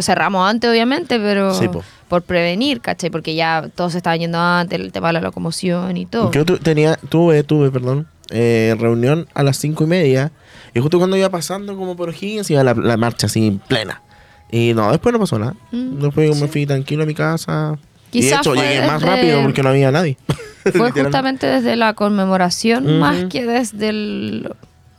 Cerramos 0.00 0.48
antes, 0.50 0.68
obviamente, 0.68 1.20
pero 1.20 1.54
Sí, 1.54 1.68
po. 1.68 1.84
por 2.08 2.22
prevenir, 2.22 2.80
¿cachai? 2.80 3.08
Porque 3.10 3.36
ya 3.36 3.68
todos 3.74 3.92
se 3.92 3.98
estaban 3.98 4.18
yendo 4.18 4.40
antes, 4.40 4.80
el 4.80 4.90
tema 4.90 5.08
de 5.08 5.12
la 5.14 5.20
locomoción 5.20 5.96
y 5.96 6.06
todo. 6.06 6.32
Yo 6.32 6.44
tu- 6.44 6.58
tenía, 6.58 6.96
tuve, 7.08 7.44
tuve, 7.44 7.70
perdón, 7.70 8.08
eh, 8.30 8.74
reunión 8.80 9.28
a 9.34 9.44
las 9.44 9.58
cinco 9.58 9.84
y 9.84 9.86
media. 9.86 10.32
Y 10.74 10.80
justo 10.80 10.98
cuando 10.98 11.16
iba 11.16 11.28
pasando 11.30 11.76
como 11.76 11.94
por 11.94 12.10
Higgins, 12.12 12.50
iba 12.50 12.64
la, 12.64 12.74
la 12.74 12.96
marcha 12.96 13.26
así 13.28 13.60
plena. 13.68 14.02
Y 14.50 14.72
no, 14.74 14.90
después 14.90 15.12
no 15.12 15.20
pasó 15.20 15.38
nada. 15.38 15.54
Mm, 15.70 16.00
después 16.02 16.40
me 16.40 16.48
fui 16.48 16.66
tranquilo 16.66 17.04
a 17.04 17.06
mi 17.06 17.14
casa. 17.14 17.78
y 18.10 18.20
de 18.22 18.26
Quizás 18.26 18.40
hecho 18.40 18.54
fue 18.54 18.66
llegué 18.66 18.86
más 18.88 19.00
rápido 19.02 19.40
porque 19.42 19.62
no 19.62 19.68
había 19.68 19.92
nadie. 19.92 20.16
Fue 20.76 20.90
justamente 20.90 21.46
desde 21.46 21.76
la 21.76 21.94
conmemoración, 21.94 22.98
más 22.98 23.26
que 23.26 23.46
desde 23.46 23.88
el... 23.90 24.52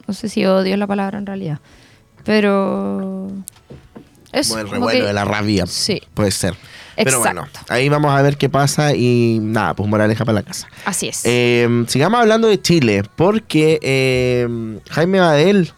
No 0.08 0.14
sé 0.14 0.30
si 0.30 0.46
odio 0.46 0.76
la 0.78 0.88
palabra 0.88 1.18
en 1.18 1.26
realidad. 1.26 1.60
Pero... 2.24 3.28
Es 4.32 4.50
Como 4.50 4.62
el 4.62 4.70
revuelo 4.70 5.00
que- 5.00 5.06
de 5.08 5.14
la 5.14 5.26
rabia. 5.26 5.66
Sí. 5.68 6.02
Puede 6.14 6.32
ser. 6.32 6.54
Pero 6.96 7.10
Exacto. 7.18 7.42
bueno, 7.42 7.48
ahí 7.70 7.90
vamos 7.90 8.12
a 8.12 8.22
ver 8.24 8.38
qué 8.38 8.50
pasa 8.50 8.94
y 8.96 9.38
nada, 9.42 9.74
pues 9.76 9.88
moraleja 9.88 10.26
para 10.26 10.40
la 10.40 10.44
casa. 10.44 10.68
Así 10.84 11.08
es. 11.08 11.22
Eh, 11.26 11.86
sigamos 11.88 12.20
hablando 12.20 12.48
de 12.48 12.60
Chile, 12.62 13.04
porque 13.16 13.80
eh, 13.84 14.48
Jaime 14.90 15.20
Badel, 15.20 15.72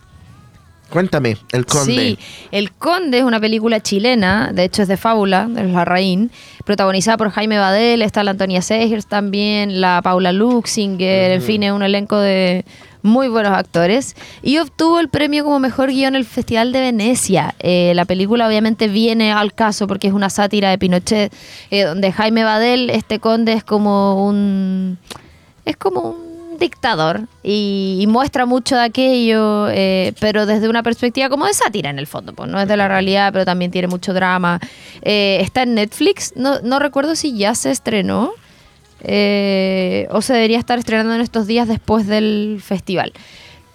cuéntame, 0.90 1.38
el 1.52 1.66
conde. 1.66 1.94
Sí, 1.94 2.20
El 2.52 2.72
Conde 2.72 3.18
es 3.20 3.24
una 3.26 3.40
película 3.42 3.82
chilena, 3.82 4.52
de 4.54 4.64
hecho 4.64 4.82
es 4.82 4.88
de 4.88 4.96
Fábula, 4.98 5.46
de 5.48 5.64
La 5.66 5.70
Larraín, 5.74 6.32
protagonizada 6.66 7.18
por 7.18 7.30
Jaime 7.32 7.58
Badel, 7.60 8.02
está 8.02 8.24
la 8.24 8.32
Antonia 8.32 8.62
Segers 8.62 9.06
también, 9.06 9.82
la 9.82 10.02
Paula 10.02 10.32
Luxinger, 10.32 11.32
en 11.34 11.42
fin, 11.42 11.64
es 11.64 11.72
un 11.74 11.84
elenco 11.84 12.18
de 12.18 12.64
muy 13.02 13.28
buenos 13.28 13.54
actores. 13.54 14.16
Y 14.42 14.58
obtuvo 14.58 15.00
el 15.00 15.10
premio 15.10 15.44
como 15.44 15.60
mejor 15.60 15.90
guion 15.90 16.10
en 16.10 16.16
el 16.16 16.26
Festival 16.26 16.72
de 16.72 16.82
Venecia. 16.82 17.56
Eh, 17.60 17.94
la 17.96 18.06
película 18.06 18.48
obviamente 18.48 18.88
viene 18.88 19.32
al 19.32 19.54
caso 19.54 19.88
porque 19.88 20.08
es 20.08 20.14
una 20.14 20.30
sátira 20.30 20.70
de 20.70 20.78
Pinochet, 20.78 21.34
eh, 21.72 21.84
donde 21.84 22.12
Jaime 22.12 22.44
Badel, 22.44 22.90
este 22.90 23.20
conde, 23.20 23.54
es 23.54 23.64
como 23.64 24.26
un... 24.26 24.98
Es 25.66 25.78
como 25.78 26.02
un 26.02 26.58
dictador 26.58 27.22
y, 27.44 28.04
muestra 28.10 28.46
mucho 28.46 28.76
de 28.76 28.82
aquello, 28.82 29.70
eh, 29.70 30.14
pero 30.20 30.46
desde 30.46 30.68
una 30.68 30.84
perspectiva 30.84 31.30
como 31.30 31.46
de 31.46 31.54
sátira 31.54 31.90
en 31.90 32.00
el 32.00 32.08
fondo, 32.08 32.34
pues 32.34 32.50
no 32.50 32.60
es 32.60 32.68
de 32.68 32.76
la 32.76 32.88
realidad, 32.90 33.32
pero 33.32 33.46
también 33.46 33.72
tiene 33.72 33.88
mucho 33.88 34.14
drama. 34.14 34.60
Está 35.02 35.64
en 35.64 35.76
Netflix, 35.76 36.34
no 36.36 36.80
recuerdo 36.80 37.16
si 37.16 37.38
ya 37.38 37.56
se 37.56 37.72
estrenó 37.72 38.34
eh, 39.02 40.08
o 40.12 40.22
se 40.22 40.34
debería 40.34 40.60
estar 40.60 40.78
estrenando 40.80 41.14
en 41.16 41.22
estos 41.22 41.48
días 41.48 41.68
después 41.68 42.08
del 42.08 42.60
festival. 42.64 43.14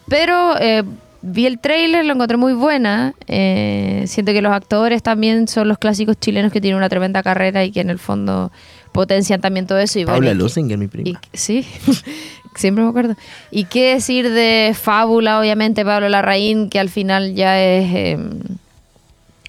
Pero 0.08 0.58
eh, 0.60 0.82
vi 1.22 1.46
el 1.46 1.58
tráiler, 1.58 2.04
lo 2.04 2.12
encontré 2.14 2.36
muy 2.36 2.52
buena. 2.52 3.14
eh, 3.26 4.04
siento 4.06 4.32
que 4.32 4.42
los 4.42 4.52
actores 4.52 5.02
también 5.02 5.48
son 5.48 5.68
los 5.68 5.78
clásicos 5.78 6.18
chilenos 6.20 6.52
que 6.52 6.60
tienen 6.60 6.76
una 6.76 6.88
tremenda 6.88 7.22
carrera 7.22 7.64
y 7.64 7.70
que 7.72 7.80
en 7.80 7.90
el 7.90 7.98
fondo 7.98 8.52
potencian 8.92 9.40
también 9.40 9.66
todo 9.66 9.78
eso. 9.78 9.98
Y 9.98 10.04
Paula 10.04 10.18
bueno, 10.18 10.30
y 10.30 10.34
que- 10.34 10.42
Lusinger, 10.42 10.78
mi 10.78 10.84
y- 10.84 10.88
prima. 10.88 11.20
sí, 11.32 11.66
siempre 12.54 12.84
me 12.84 12.90
acuerdo. 12.90 13.16
¿Y 13.50 13.64
qué 13.64 13.94
decir 13.94 14.30
de 14.30 14.74
Fábula, 14.80 15.40
obviamente, 15.40 15.84
Pablo 15.84 16.08
Larraín, 16.08 16.68
que 16.70 16.78
al 16.78 16.90
final 16.90 17.34
ya 17.34 17.60
es 17.60 17.92
eh, 17.94 18.18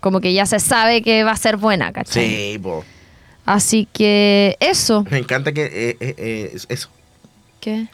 como 0.02 0.22
que 0.22 0.34
ya 0.34 0.46
se 0.46 0.60
sabe 0.60 1.02
que 1.02 1.24
va 1.24 1.32
a 1.32 1.36
ser 1.38 1.58
buena, 1.58 1.92
¿cachai? 1.92 2.28
Sí, 2.54 2.60
po. 2.60 2.84
Así 3.46 3.88
que 3.94 4.58
eso. 4.60 5.06
Me 5.10 5.18
encanta 5.20 5.54
que 5.54 5.66
eh, 5.66 5.98
eh, 6.00 6.16
eh, 6.18 6.52
es- 6.54 6.66
eso, 6.70 6.90
¿Qué? 7.62 7.88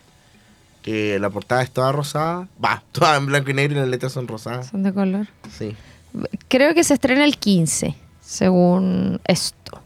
que 0.82 1.20
la 1.20 1.30
portada 1.30 1.62
es 1.62 1.72
toda 1.72 1.92
rosada. 1.92 2.48
Va, 2.64 2.82
toda 2.92 3.18
en 3.18 3.26
blanco 3.26 3.52
y 3.52 3.54
negro 3.54 3.78
y 3.78 3.82
las 3.82 3.90
letras 3.90 4.12
son 4.14 4.28
rosadas. 4.28 4.68
Son 4.70 4.84
de 4.84 4.94
color. 4.94 5.28
Sí. 5.58 5.76
Creo 6.48 6.74
que 6.74 6.84
se 6.84 6.94
estrena 6.94 7.24
el 7.24 7.38
15, 7.38 7.96
según 8.22 9.22
esto. 9.26 9.80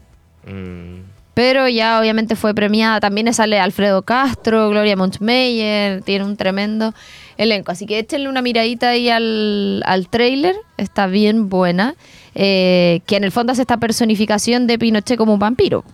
Mm. 0.46 1.00
Pero 1.34 1.68
ya 1.68 2.00
obviamente 2.00 2.34
fue 2.34 2.54
premiada. 2.54 2.98
También 2.98 3.32
sale 3.34 3.60
Alfredo 3.60 4.02
Castro, 4.02 4.70
Gloria 4.70 4.96
Monchmeyer, 4.96 6.00
tiene 6.02 6.24
un 6.24 6.36
tremendo 6.36 6.94
elenco. 7.38 7.72
Así 7.72 7.86
que 7.86 7.98
échenle 7.98 8.28
una 8.28 8.42
miradita 8.42 8.90
ahí 8.90 9.08
al, 9.10 9.82
al 9.86 10.08
trailer, 10.08 10.56
está 10.76 11.06
bien 11.06 11.48
buena. 11.48 11.94
eh, 12.34 13.00
que 13.06 13.16
en 13.16 13.24
el 13.24 13.32
fondo 13.32 13.52
hace 13.52 13.62
esta 13.62 13.78
personificación 13.78 14.66
de 14.66 14.78
Pinochet 14.78 15.16
como 15.16 15.32
un 15.32 15.38
vampiro. 15.38 15.84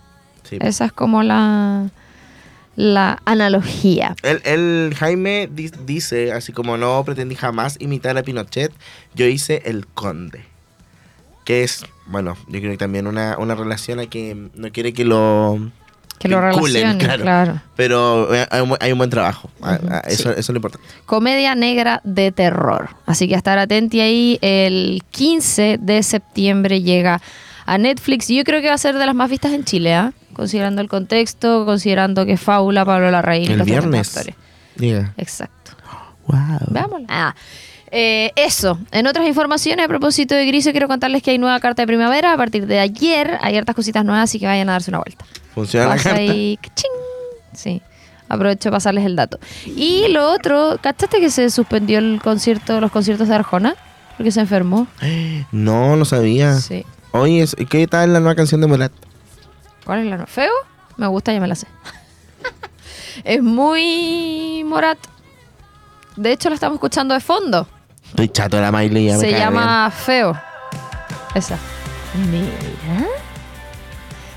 Sí. 0.43 0.57
Esa 0.59 0.85
es 0.85 0.91
como 0.91 1.23
la, 1.23 1.89
la 2.75 3.21
analogía. 3.23 4.15
El, 4.23 4.41
el 4.43 4.93
Jaime 4.95 5.47
di- 5.49 5.71
dice, 5.85 6.33
así 6.33 6.51
como 6.51 6.75
no 6.77 7.01
pretendí 7.05 7.35
jamás 7.35 7.77
imitar 7.79 8.17
a 8.17 8.23
Pinochet, 8.23 8.73
yo 9.15 9.25
hice 9.25 9.61
el 9.65 9.87
conde. 9.87 10.43
Que 11.45 11.63
es, 11.63 11.85
bueno, 12.07 12.35
yo 12.47 12.59
creo 12.59 12.71
que 12.71 12.77
también 12.77 13.07
una, 13.07 13.37
una 13.37 13.55
relación 13.55 13.99
a 13.99 14.05
que 14.07 14.35
no 14.53 14.71
quiere 14.71 14.93
que 14.93 15.05
lo... 15.05 15.71
Que 16.23 16.27
lo 16.29 16.41
vinculen, 16.41 16.99
relacione, 16.99 17.23
claro. 17.23 17.61
Pero 17.75 18.33
eh, 18.33 18.47
hay 18.49 18.61
un, 18.61 18.69
bu- 18.71 18.77
hay 18.79 18.91
un 18.91 18.97
buen 18.97 19.09
trabajo. 19.09 19.49
Ah, 19.61 19.77
ah, 19.89 20.01
eso, 20.07 20.31
eso 20.31 20.39
es 20.39 20.49
lo 20.49 20.55
importante. 20.55 20.87
Comedia 21.05 21.53
negra 21.55 22.01
de 22.03 22.31
terror. 22.31 22.89
Así 23.05 23.27
que 23.27 23.35
a 23.35 23.37
estar 23.37 23.59
atenti 23.59 23.99
ahí. 23.99 24.39
El 24.41 25.03
15 25.11 25.77
de 25.81 26.01
septiembre 26.03 26.81
llega 26.81 27.21
a 27.65 27.77
Netflix. 27.77 28.29
Y 28.29 28.37
yo 28.37 28.43
creo 28.43 28.61
que 28.61 28.69
va 28.69 28.73
a 28.75 28.77
ser 28.79 28.97
de 28.97 29.05
las 29.05 29.15
más 29.15 29.29
vistas 29.29 29.53
en 29.53 29.63
Chile, 29.63 29.93
¿ah? 29.93 30.13
considerando 30.33 30.81
el 30.81 30.87
contexto, 30.89 31.65
considerando 31.65 32.25
que 32.25 32.37
Fábula, 32.37 32.83
Pablo 32.85 33.11
Larraín. 33.11 33.51
El 33.51 33.63
viernes. 33.63 34.19
Diga. 34.75 35.13
Exacto. 35.17 35.71
Wow. 36.27 36.37
Veámosla. 36.69 37.05
Ah, 37.09 37.35
eh, 37.95 38.31
eso. 38.35 38.79
En 38.91 39.05
otras 39.07 39.27
informaciones, 39.27 39.85
a 39.85 39.87
propósito 39.87 40.33
de 40.35 40.45
Grise, 40.47 40.71
quiero 40.71 40.87
contarles 40.87 41.21
que 41.21 41.29
hay 41.31 41.37
nueva 41.37 41.59
carta 41.59 41.83
de 41.83 41.87
primavera. 41.87 42.33
A 42.33 42.37
partir 42.37 42.65
de 42.65 42.79
ayer 42.79 43.37
hay 43.41 43.55
hartas 43.55 43.75
cositas 43.75 44.03
nuevas, 44.03 44.23
así 44.23 44.39
que 44.39 44.47
vayan 44.47 44.67
a 44.69 44.73
darse 44.73 44.89
una 44.91 44.97
vuelta. 44.99 45.23
Funciona 45.53 45.95
la 45.95 46.01
carta. 46.01 46.19
Sí. 47.53 47.81
Aprovecho 48.29 48.69
de 48.69 48.73
pasarles 48.73 49.05
el 49.05 49.15
dato. 49.15 49.39
Y 49.67 50.07
lo 50.09 50.31
otro, 50.31 50.79
¿cachaste 50.81 51.19
que 51.19 51.29
se 51.29 51.51
suspendió 51.51 51.99
el 51.99 52.19
concierto, 52.23 52.81
los 52.81 52.91
conciertos 52.91 53.27
de 53.27 53.35
Arjona? 53.35 53.75
Porque 54.17 54.31
se 54.31 54.39
enfermó. 54.39 54.87
No, 55.51 55.95
no 55.95 56.03
sabía. 56.05 56.55
Sí. 56.55 56.83
Oye, 57.11 57.45
¿qué 57.69 57.85
tal 57.87 58.11
la 58.11 58.19
nueva 58.19 58.33
canción 58.35 58.59
de 58.59 58.65
Morat? 58.65 58.91
¿Cuál 59.85 59.99
es 59.99 60.05
la 60.07 60.17
no- 60.17 60.25
¿Feo? 60.25 60.51
Me 60.97 61.05
gusta, 61.05 61.31
ya 61.31 61.39
me 61.39 61.47
la 61.47 61.53
sé. 61.55 61.67
es 63.23 63.43
muy 63.43 64.63
Morat. 64.65 64.97
De 66.15 66.31
hecho, 66.31 66.49
la 66.49 66.55
estamos 66.55 66.75
escuchando 66.77 67.13
de 67.13 67.19
fondo. 67.19 67.67
Estoy 68.13 68.29
chato 68.29 68.57
de 68.57 68.61
la 68.61 68.71
Miley. 68.71 69.07
ya 69.07 69.13
me 69.13 69.19
Se 69.19 69.31
cae 69.31 69.39
llama 69.39 69.89
Feo. 69.91 70.39
Esa. 71.33 71.57
Mira. 72.29 73.07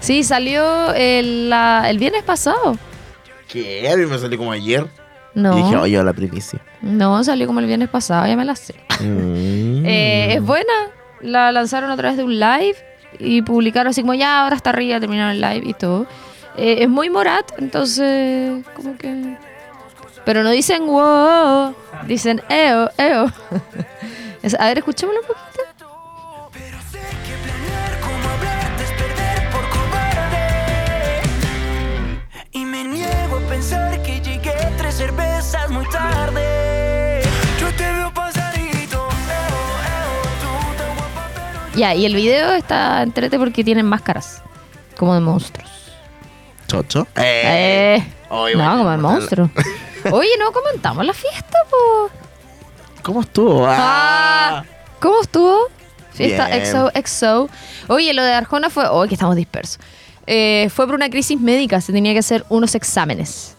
Sí, 0.01 0.25
salió 0.25 0.95
el, 0.95 1.51
la- 1.51 1.91
el 1.91 1.99
viernes 1.99 2.23
pasado. 2.23 2.79
¿Qué? 3.49 3.89
A 3.91 3.97
mí 3.97 4.07
me 4.07 4.19
salió 4.19 4.39
como 4.39 4.53
ayer. 4.53 4.87
No. 5.35 5.59
Y 5.59 5.63
dije, 5.63 5.77
oye, 5.77 6.03
la 6.03 6.15
primicia. 6.15 6.59
No, 6.81 7.23
salió 7.23 7.47
como 7.47 7.61
el 7.61 7.67
viernes 7.67 7.91
pasado, 7.91 8.27
ya 8.27 8.37
me 8.37 8.45
la 8.45 8.57
sé. 8.57 8.75
Mm. 9.01 9.85
Eh, 9.87 10.35
es 10.37 10.43
buena. 10.43 10.73
La 11.21 11.53
lanzaron 11.53 11.91
a 11.91 11.97
través 11.97 12.17
de 12.17 12.25
un 12.25 12.39
live 12.41 12.75
y 13.19 13.43
publicaron 13.43 13.91
así 13.91 14.01
como 14.01 14.15
ya, 14.15 14.43
ahora 14.43 14.57
está 14.57 14.71
arriba, 14.71 14.99
terminaron 15.01 15.33
el 15.33 15.41
live 15.41 15.63
y 15.69 15.75
todo. 15.75 16.07
Eh, 16.57 16.79
es 16.81 16.89
muy 16.89 17.11
Morat, 17.11 17.53
entonces, 17.59 18.65
como 18.75 18.97
que. 18.97 19.37
Pero 20.27 20.43
no 20.43 20.51
dicen 20.51 20.89
wow, 20.89 21.73
dicen 22.09 22.43
eo, 22.49 22.91
eo. 22.99 23.33
A 24.59 24.67
ver, 24.67 24.79
escuchémoslo 24.79 25.21
un 25.21 25.27
poquito. 25.29 25.47
Y 32.51 32.65
me 32.65 32.83
niego 32.85 33.37
a 33.37 33.49
pensar 33.49 34.03
que 34.03 34.21
llegué 34.21 34.53
tres 34.77 34.97
cervezas 34.97 35.71
muy 35.71 35.89
tarde. 35.91 37.23
Yo 37.61 37.73
te 37.77 37.93
veo 37.93 38.13
pasadito, 38.13 39.09
Ya, 41.77 41.95
y 41.95 42.05
el 42.05 42.17
video 42.17 42.53
está 42.55 43.01
entrete 43.05 43.39
porque 43.39 43.63
tienen 43.63 43.87
máscaras, 43.87 44.43
como 44.97 45.15
de 45.15 45.21
monstruos. 45.21 45.71
¿Chocho? 46.67 47.07
Eh, 47.15 48.05
Oye, 48.29 48.57
no, 48.57 48.83
bueno, 48.83 49.03
como 49.03 49.21
de 49.21 49.27
bueno. 49.27 49.51
Oye, 50.13 50.31
no 50.39 50.53
comentamos 50.53 51.05
la 51.05 51.13
fiesta, 51.13 51.59
po. 51.71 52.11
¿Cómo 53.03 53.21
estuvo? 53.23 53.65
Ah, 53.69 54.65
¿Cómo 55.01 55.21
estuvo? 55.23 55.59
Fiesta 56.13 56.47
Bien. 56.49 56.63
EXO. 56.95 57.49
Oye, 57.89 58.13
lo 58.15 58.23
de 58.23 58.33
Arjona 58.33 58.71
fue. 58.71 58.87
Hoy 58.89 59.09
que 59.09 59.15
estamos 59.15 59.37
dispersos. 59.37 59.79
Eh, 60.27 60.69
fue 60.75 60.87
por 60.87 60.95
una 60.97 61.09
crisis 61.11 61.41
médica, 61.41 61.81
se 61.81 61.93
tenía 61.93 62.13
que 62.13 62.19
hacer 62.19 62.45
unos 62.49 62.75
exámenes 62.75 63.55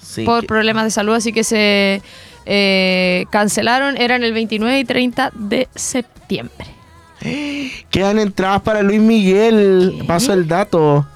Sí, 0.00 0.24
por 0.24 0.42
que- 0.42 0.46
problemas 0.46 0.84
de 0.84 0.90
salud, 0.90 1.14
así 1.14 1.32
que 1.32 1.42
se 1.42 2.00
eh, 2.46 3.24
cancelaron. 3.30 3.96
Eran 3.96 4.22
el 4.22 4.32
29 4.32 4.78
y 4.78 4.84
30 4.84 5.30
de 5.34 5.68
septiembre. 5.74 6.66
Quedan 7.90 8.18
entradas 8.18 8.62
para 8.62 8.82
Luis 8.82 9.00
Miguel. 9.00 9.96
¿Qué? 10.00 10.04
Paso 10.04 10.32
el 10.32 10.46
dato. 10.46 11.06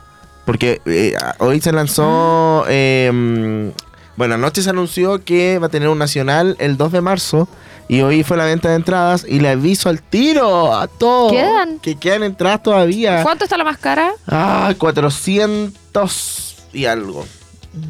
Porque 0.44 0.80
eh, 0.86 1.14
hoy 1.38 1.60
se 1.60 1.72
lanzó. 1.72 2.64
eh, 2.68 3.70
bueno, 4.16 4.34
anoche 4.34 4.62
se 4.62 4.70
anunció 4.70 5.24
que 5.24 5.58
va 5.58 5.66
a 5.66 5.70
tener 5.70 5.88
un 5.88 5.98
nacional 5.98 6.56
el 6.58 6.76
2 6.76 6.92
de 6.92 7.00
marzo. 7.00 7.48
Y 7.86 8.00
hoy 8.00 8.22
fue 8.22 8.36
la 8.38 8.44
venta 8.46 8.70
de 8.70 8.76
entradas. 8.76 9.26
Y 9.28 9.40
le 9.40 9.50
aviso 9.50 9.88
al 9.90 10.00
tiro 10.02 10.74
a 10.74 10.86
todos. 10.86 11.32
¿Quedan? 11.32 11.78
Que 11.80 11.96
quedan 11.96 12.22
entradas 12.22 12.62
todavía. 12.62 13.22
¿Cuánto 13.22 13.44
está 13.44 13.58
la 13.58 13.64
más 13.64 13.76
cara? 13.78 14.12
Ah, 14.26 14.72
400 14.78 16.56
y 16.72 16.84
algo. 16.86 17.26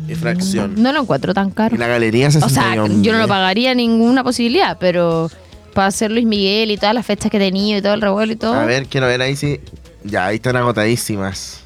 Y 0.08 0.14
fracción. 0.14 0.74
No 0.82 0.92
lo 0.92 1.02
encuentro 1.02 1.34
tan 1.34 1.50
caro. 1.50 1.74
Y 1.74 1.78
la 1.78 1.86
galería 1.86 2.28
O 2.28 2.30
61. 2.30 2.86
sea, 2.86 3.02
yo 3.02 3.12
no 3.12 3.18
lo 3.18 3.28
pagaría 3.28 3.74
ninguna 3.74 4.24
posibilidad, 4.24 4.78
pero 4.80 5.30
para 5.74 5.88
hacer 5.88 6.10
Luis 6.10 6.24
Miguel 6.26 6.70
y 6.70 6.76
todas 6.76 6.94
las 6.94 7.04
fechas 7.04 7.30
que 7.30 7.36
he 7.36 7.40
tenido 7.40 7.78
y 7.78 7.82
todo 7.82 7.94
el 7.94 8.00
revuelo 8.00 8.32
y 8.32 8.36
todo, 8.36 8.54
A 8.54 8.64
ver, 8.64 8.86
quiero 8.86 9.06
ver 9.06 9.20
ahí 9.22 9.36
si. 9.36 9.60
Ya, 10.02 10.26
ahí 10.26 10.36
están 10.36 10.56
agotadísimas. 10.56 11.60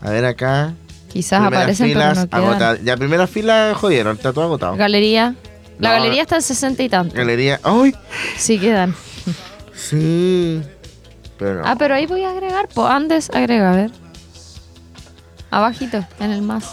A 0.00 0.10
ver 0.10 0.24
acá. 0.24 0.74
Quizás 1.14 1.40
Primeras 1.40 1.62
aparecen, 1.62 1.86
pero 1.88 2.00
filas 2.00 2.18
no 2.18 2.28
quedan. 2.28 2.44
agotadas. 2.44 2.78
Ya, 2.84 2.96
primera 2.98 3.26
fila 3.26 3.72
jodieron, 3.74 4.16
está 4.16 4.32
todo 4.34 4.44
agotado. 4.44 4.76
Galería. 4.76 5.34
La 5.78 5.88
No. 5.90 5.94
galería 5.96 6.22
está 6.22 6.36
en 6.36 6.42
60 6.42 6.82
y 6.82 6.88
tanto. 6.90 7.16
Galería. 7.16 7.58
¡Ay! 7.62 7.94
Sí 8.36 8.58
quedan. 8.58 8.94
Sí. 9.74 10.60
Pero 11.38 11.54
no. 11.56 11.62
Ah, 11.66 11.76
pero 11.78 11.94
ahí 11.94 12.06
voy 12.06 12.22
a 12.22 12.30
agregar. 12.30 12.68
Pues 12.72 12.88
Andes 12.90 13.30
agrega, 13.32 13.72
a 13.72 13.76
ver. 13.76 13.90
Abajito, 15.50 16.04
en 16.20 16.30
el 16.32 16.42
más. 16.42 16.64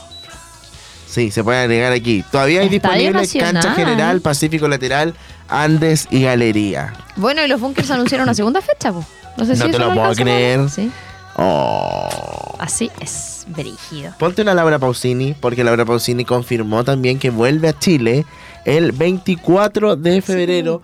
Sí, 1.08 1.30
se 1.32 1.44
puede 1.44 1.60
agregar 1.60 1.92
aquí. 1.92 2.24
Todavía 2.32 2.62
hay 2.62 2.74
Estadio 2.74 3.12
disponible 3.12 3.52
cancha 3.54 3.74
general, 3.74 4.22
Pacífico 4.22 4.68
lateral, 4.68 5.14
Andes 5.50 6.08
y 6.10 6.24
Galería. 6.24 6.94
Bueno, 7.16 7.44
y 7.44 7.48
los 7.48 7.60
bunkers 7.60 7.92
anunciaron 7.92 8.24
una 8.24 8.34
segunda 8.34 8.62
fecha, 8.62 8.92
pues. 8.94 9.06
No 9.38 9.46
sé 9.46 9.52
No 9.52 9.66
si 9.66 9.72
te 9.72 9.78
eso 9.78 9.80
lo 9.80 9.94
puedo 9.94 10.14
creer. 10.16 10.70
Sí, 10.70 10.90
Oh. 11.38 12.56
así 12.60 12.92
es, 13.00 13.46
brígido. 13.48 14.14
Ponte 14.20 14.42
una 14.42 14.54
Laura 14.54 14.78
Pausini, 14.80 15.34
porque 15.34 15.64
Laura 15.64 15.86
Pausini 15.86 16.26
confirmó 16.26 16.84
también 16.84 17.20
que 17.20 17.30
vuelve 17.30 17.70
a 17.70 17.78
Chile 17.80 18.26
el 18.66 18.92
24 18.92 19.96
de 19.96 20.22
febrero. 20.22 20.82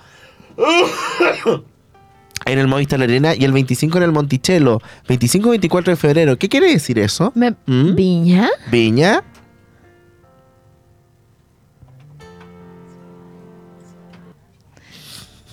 En 2.45 2.59
el 2.59 2.67
Movistar 2.69 3.01
Arena 3.01 3.35
y 3.35 3.43
el 3.43 3.51
25 3.51 3.97
en 3.97 4.03
el 4.05 4.11
Monticello. 4.13 4.79
25 5.09 5.47
y 5.47 5.51
24 5.51 5.91
de 5.91 5.97
febrero. 5.97 6.37
¿Qué 6.39 6.47
quiere 6.47 6.71
decir 6.71 6.97
eso? 6.97 7.33
Me- 7.35 7.55
¿Mm? 7.65 7.93
¿Viña? 7.93 8.49
Viña. 8.71 9.21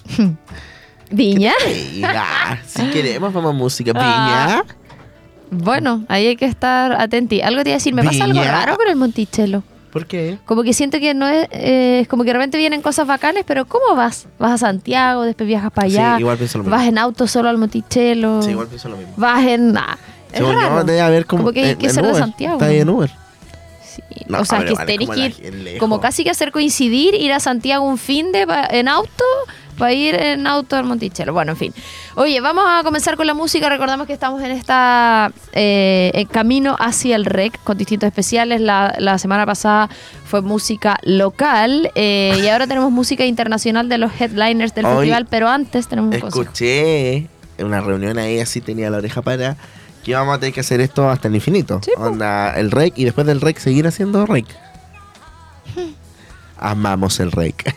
¿Viña? 1.11 1.53
Viña. 1.67 2.63
si 2.67 2.91
queremos, 2.91 3.33
vamos 3.33 3.51
a 3.51 3.53
música. 3.57 3.93
Ah. 3.95 4.63
Bueno, 5.59 6.05
ahí 6.09 6.27
hay 6.27 6.37
que 6.37 6.47
estar 6.47 6.93
atenti. 7.01 7.41
Algo 7.43 7.63
te 7.63 7.71
iba 7.71 7.75
a 7.75 7.79
decir, 7.79 7.95
me 7.95 8.03
pasa 8.03 8.25
algo 8.25 8.43
raro 8.43 8.77
con 8.77 8.89
el 8.89 8.97
Monticello. 8.97 9.63
¿Por 9.93 10.07
qué? 10.07 10.39
Como 10.45 10.65
que 10.65 10.73
siento 10.73 10.99
que 10.99 11.15
no 11.15 11.29
es, 11.29 11.47
eh, 11.53 12.05
como 12.11 12.25
que 12.25 12.31
de 12.31 12.35
repente 12.35 12.59
vienen 12.59 12.83
cosas 12.83 13.07
bacanes, 13.07 13.45
pero 13.47 13.65
¿cómo 13.67 13.95
vas? 13.95 14.27
Vas 14.41 14.51
a 14.53 14.59
Santiago, 14.59 15.23
después 15.23 15.47
viajas 15.47 15.71
para 15.71 15.87
allá, 15.87 16.15
Sí, 16.17 16.21
igual 16.23 16.37
pienso 16.37 16.59
lo 16.59 16.65
mismo. 16.65 16.77
vas 16.77 16.87
en 16.89 16.99
auto 16.99 17.29
solo 17.29 17.49
al 17.49 17.59
Monticello, 17.59 18.43
Sí, 18.43 18.51
igual 18.51 18.67
pienso 18.67 18.89
lo 18.89 18.97
mismo. 18.97 19.13
vas 19.17 19.47
en... 19.47 19.77
ah, 19.79 19.97
es 20.33 20.39
Según 20.39 20.55
yo, 20.55 20.61
raro. 20.61 20.83
debe 20.85 21.01
haber 21.01 21.27
como. 21.27 21.45
Como 21.45 21.53
que 21.53 21.61
hay 21.63 21.71
en- 21.71 21.79
que 21.79 21.87
en 21.87 21.95
ser 21.95 22.03
de 22.05 22.11
Uber. 22.11 22.21
Santiago, 22.21 22.55
Está 22.55 22.67
ahí 22.67 22.79
en 22.81 22.87
¿no? 22.89 22.95
Uber. 22.95 23.11
Sí. 23.85 24.03
No, 24.27 24.41
o 24.41 24.45
sea, 24.45 24.59
pero 24.59 24.67
que 24.67 24.73
igual 24.73 24.89
es 24.89 24.93
tenéis 24.99 25.09
como 25.09 25.15
que 25.15 25.21
la- 25.43 25.49
ir 25.49 25.55
lejos. 25.65 25.79
como 25.79 26.01
casi 26.01 26.25
que 26.25 26.31
hacer 26.31 26.51
coincidir, 26.51 27.15
ir 27.15 27.33
a 27.33 27.39
Santiago 27.39 27.85
un 27.89 27.97
fin 27.99 28.33
de 28.33 28.49
pa- 28.49 28.67
en 28.69 28.89
auto 28.89 29.25
para 29.79 29.93
ir 29.93 30.15
en 30.15 30.47
auto 30.47 30.77
al 30.77 30.85
Monticello. 30.85 31.33
Bueno, 31.33 31.53
en 31.53 31.59
fin. 31.59 31.75
Oye, 32.15 32.41
vamos 32.41 32.65
a 32.67 32.83
comenzar 32.83 33.17
con 33.17 33.27
la 33.27 33.35
música. 33.35 33.69
Recordamos 33.69 34.07
que 34.07 34.13
estamos 34.13 34.43
en 34.43 34.51
esta 34.53 35.33
eh, 35.53 36.11
en 36.15 36.27
camino 36.27 36.77
hacia 36.79 37.17
el 37.17 37.25
REC 37.25 37.59
con 37.65 37.77
distintos 37.77 38.07
especiales. 38.07 38.61
La, 38.61 38.95
la 38.99 39.19
semana 39.19 39.47
pasada 39.47 39.89
fue 40.25 40.43
música 40.43 40.99
local 41.03 41.91
eh, 41.95 42.41
y 42.43 42.49
ahora 42.49 42.67
tenemos 42.67 42.91
música 42.91 43.25
internacional 43.25 43.89
de 43.89 43.99
los 43.99 44.13
headliners 44.21 44.75
del 44.75 44.87
Hoy 44.87 44.97
festival, 44.97 45.27
pero 45.27 45.49
antes 45.49 45.89
tenemos 45.89 46.15
un. 46.15 46.29
Escuché 46.29 47.29
en 47.59 47.67
una 47.67 47.81
reunión 47.81 48.19
ahí, 48.19 48.41
así 48.41 48.61
tenía 48.61 48.91
la 48.91 48.99
oreja 48.99 49.23
para 49.23 49.57
que 50.05 50.15
vamos 50.15 50.37
a 50.37 50.39
tener 50.39 50.53
que 50.53 50.61
hacer 50.61 50.81
esto 50.81 51.09
hasta 51.09 51.29
el 51.29 51.35
infinito. 51.35 51.81
Sí, 51.83 51.91
po. 51.97 52.03
Onda, 52.03 52.53
el 52.55 52.71
rec 52.71 52.97
y 52.97 53.05
después 53.05 53.27
del 53.27 53.41
rec 53.41 53.59
seguir 53.59 53.87
haciendo 53.87 54.27
rec. 54.27 54.47
Amamos 56.59 57.21
el 57.21 57.33
rec. 57.33 57.75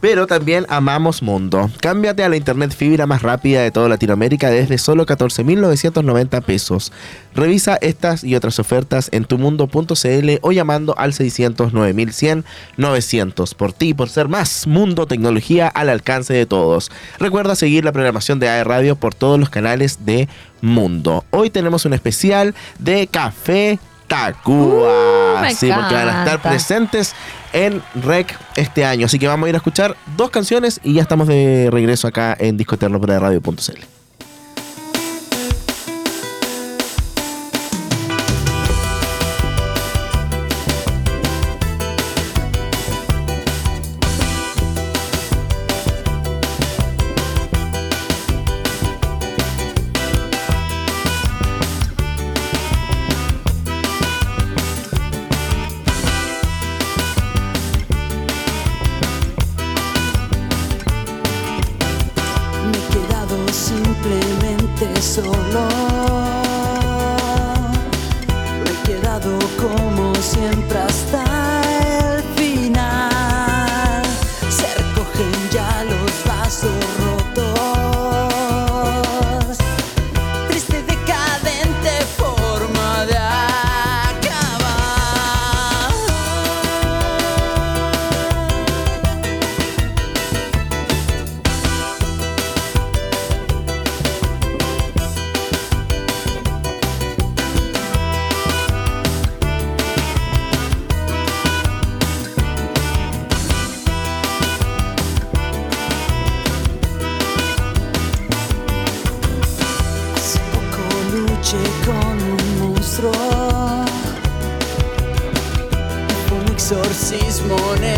Pero 0.00 0.26
también 0.26 0.66
amamos 0.68 1.22
Mundo. 1.22 1.70
Cámbiate 1.80 2.22
a 2.22 2.28
la 2.28 2.36
internet 2.36 2.74
fibra 2.74 3.06
más 3.06 3.22
rápida 3.22 3.62
de 3.62 3.70
toda 3.70 3.88
Latinoamérica 3.88 4.50
desde 4.50 4.76
solo 4.78 5.06
14.990 5.06 6.42
pesos. 6.42 6.92
Revisa 7.34 7.78
estas 7.80 8.22
y 8.22 8.34
otras 8.34 8.58
ofertas 8.58 9.08
en 9.12 9.24
tumundo.cl 9.24 10.30
o 10.42 10.52
llamando 10.52 10.94
al 10.98 11.12
609.100-900. 11.12 13.54
Por 13.54 13.72
ti, 13.72 13.94
por 13.94 14.10
ser 14.10 14.28
más 14.28 14.66
Mundo 14.66 15.06
Tecnología 15.06 15.68
al 15.68 15.88
alcance 15.88 16.34
de 16.34 16.44
todos. 16.44 16.90
Recuerda 17.18 17.54
seguir 17.54 17.82
la 17.84 17.92
programación 17.92 18.38
de 18.38 18.50
AE 18.50 18.64
Radio 18.64 18.96
por 18.96 19.14
todos 19.14 19.40
los 19.40 19.48
canales 19.48 20.04
de 20.04 20.28
Mundo. 20.60 21.24
Hoy 21.30 21.48
tenemos 21.50 21.86
un 21.86 21.94
especial 21.94 22.54
de 22.78 23.06
Café 23.06 23.78
Tacuba. 24.06 25.42
Uh, 25.42 25.54
sí, 25.54 25.70
porque 25.72 25.94
van 25.94 26.08
a 26.08 26.24
estar 26.24 26.42
presentes 26.42 27.14
en 27.52 27.82
REC 27.94 28.36
este 28.56 28.84
año. 28.84 29.06
Así 29.06 29.18
que 29.18 29.26
vamos 29.28 29.46
a 29.46 29.50
ir 29.50 29.54
a 29.54 29.58
escuchar 29.58 29.96
dos 30.16 30.30
canciones 30.30 30.80
y 30.82 30.94
ya 30.94 31.02
estamos 31.02 31.28
de 31.28 31.68
regreso 31.70 32.06
acá 32.06 32.36
en 32.38 32.56
Disco 32.56 32.74
Eterno 32.74 33.00
por 33.00 33.08
Radio.cl. 33.08 33.95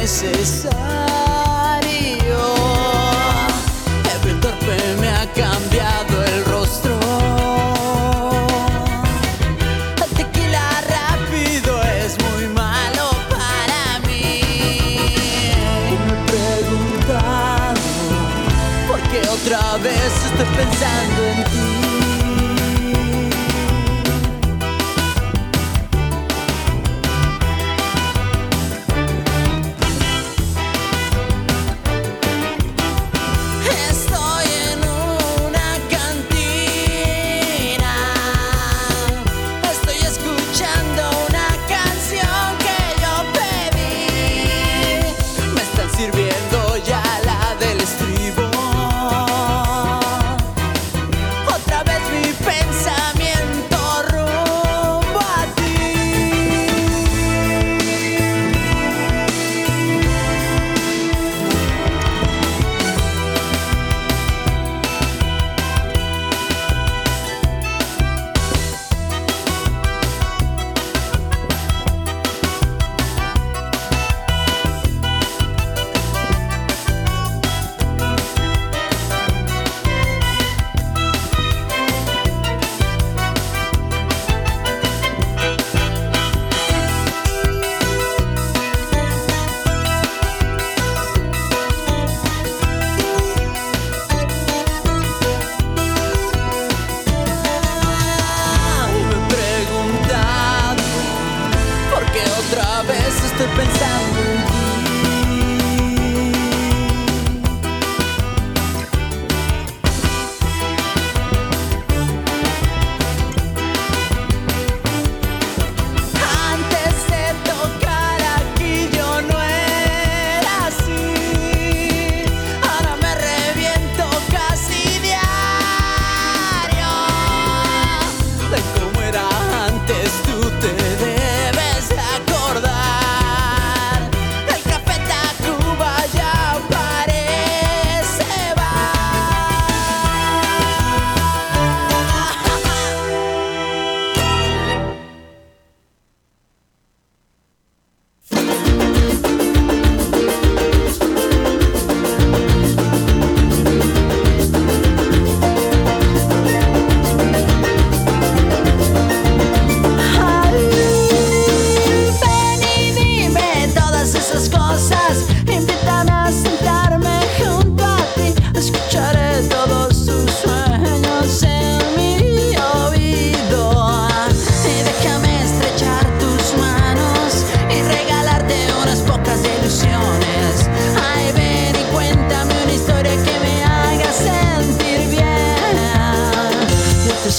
necesario. 0.00 1.27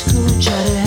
Escucharé 0.08 0.79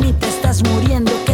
mí 0.00 0.12
te 0.12 0.28
estás 0.28 0.62
muriendo. 0.62 1.29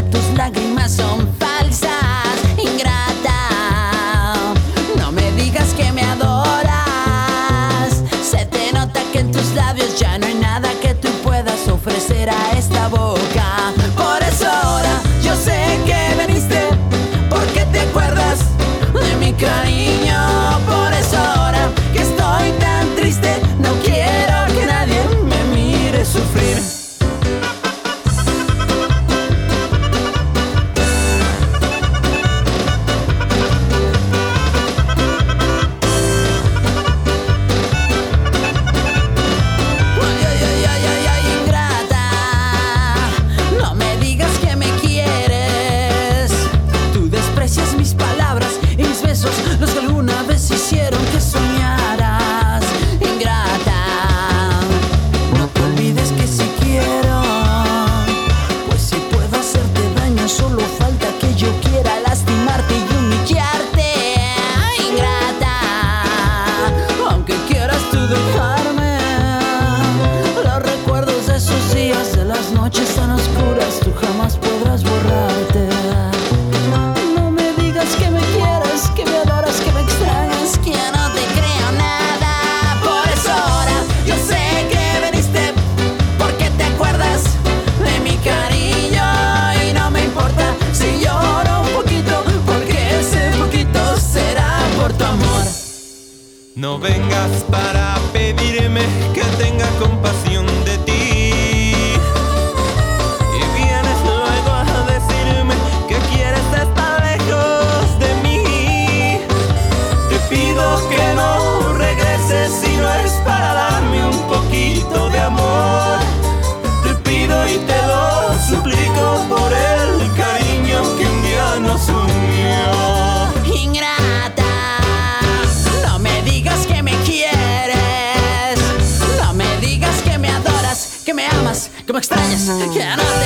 Me 131.97 132.01
extrañas, 132.01 132.43
que 132.75 132.85
no 132.97 133.03
te 133.21 133.26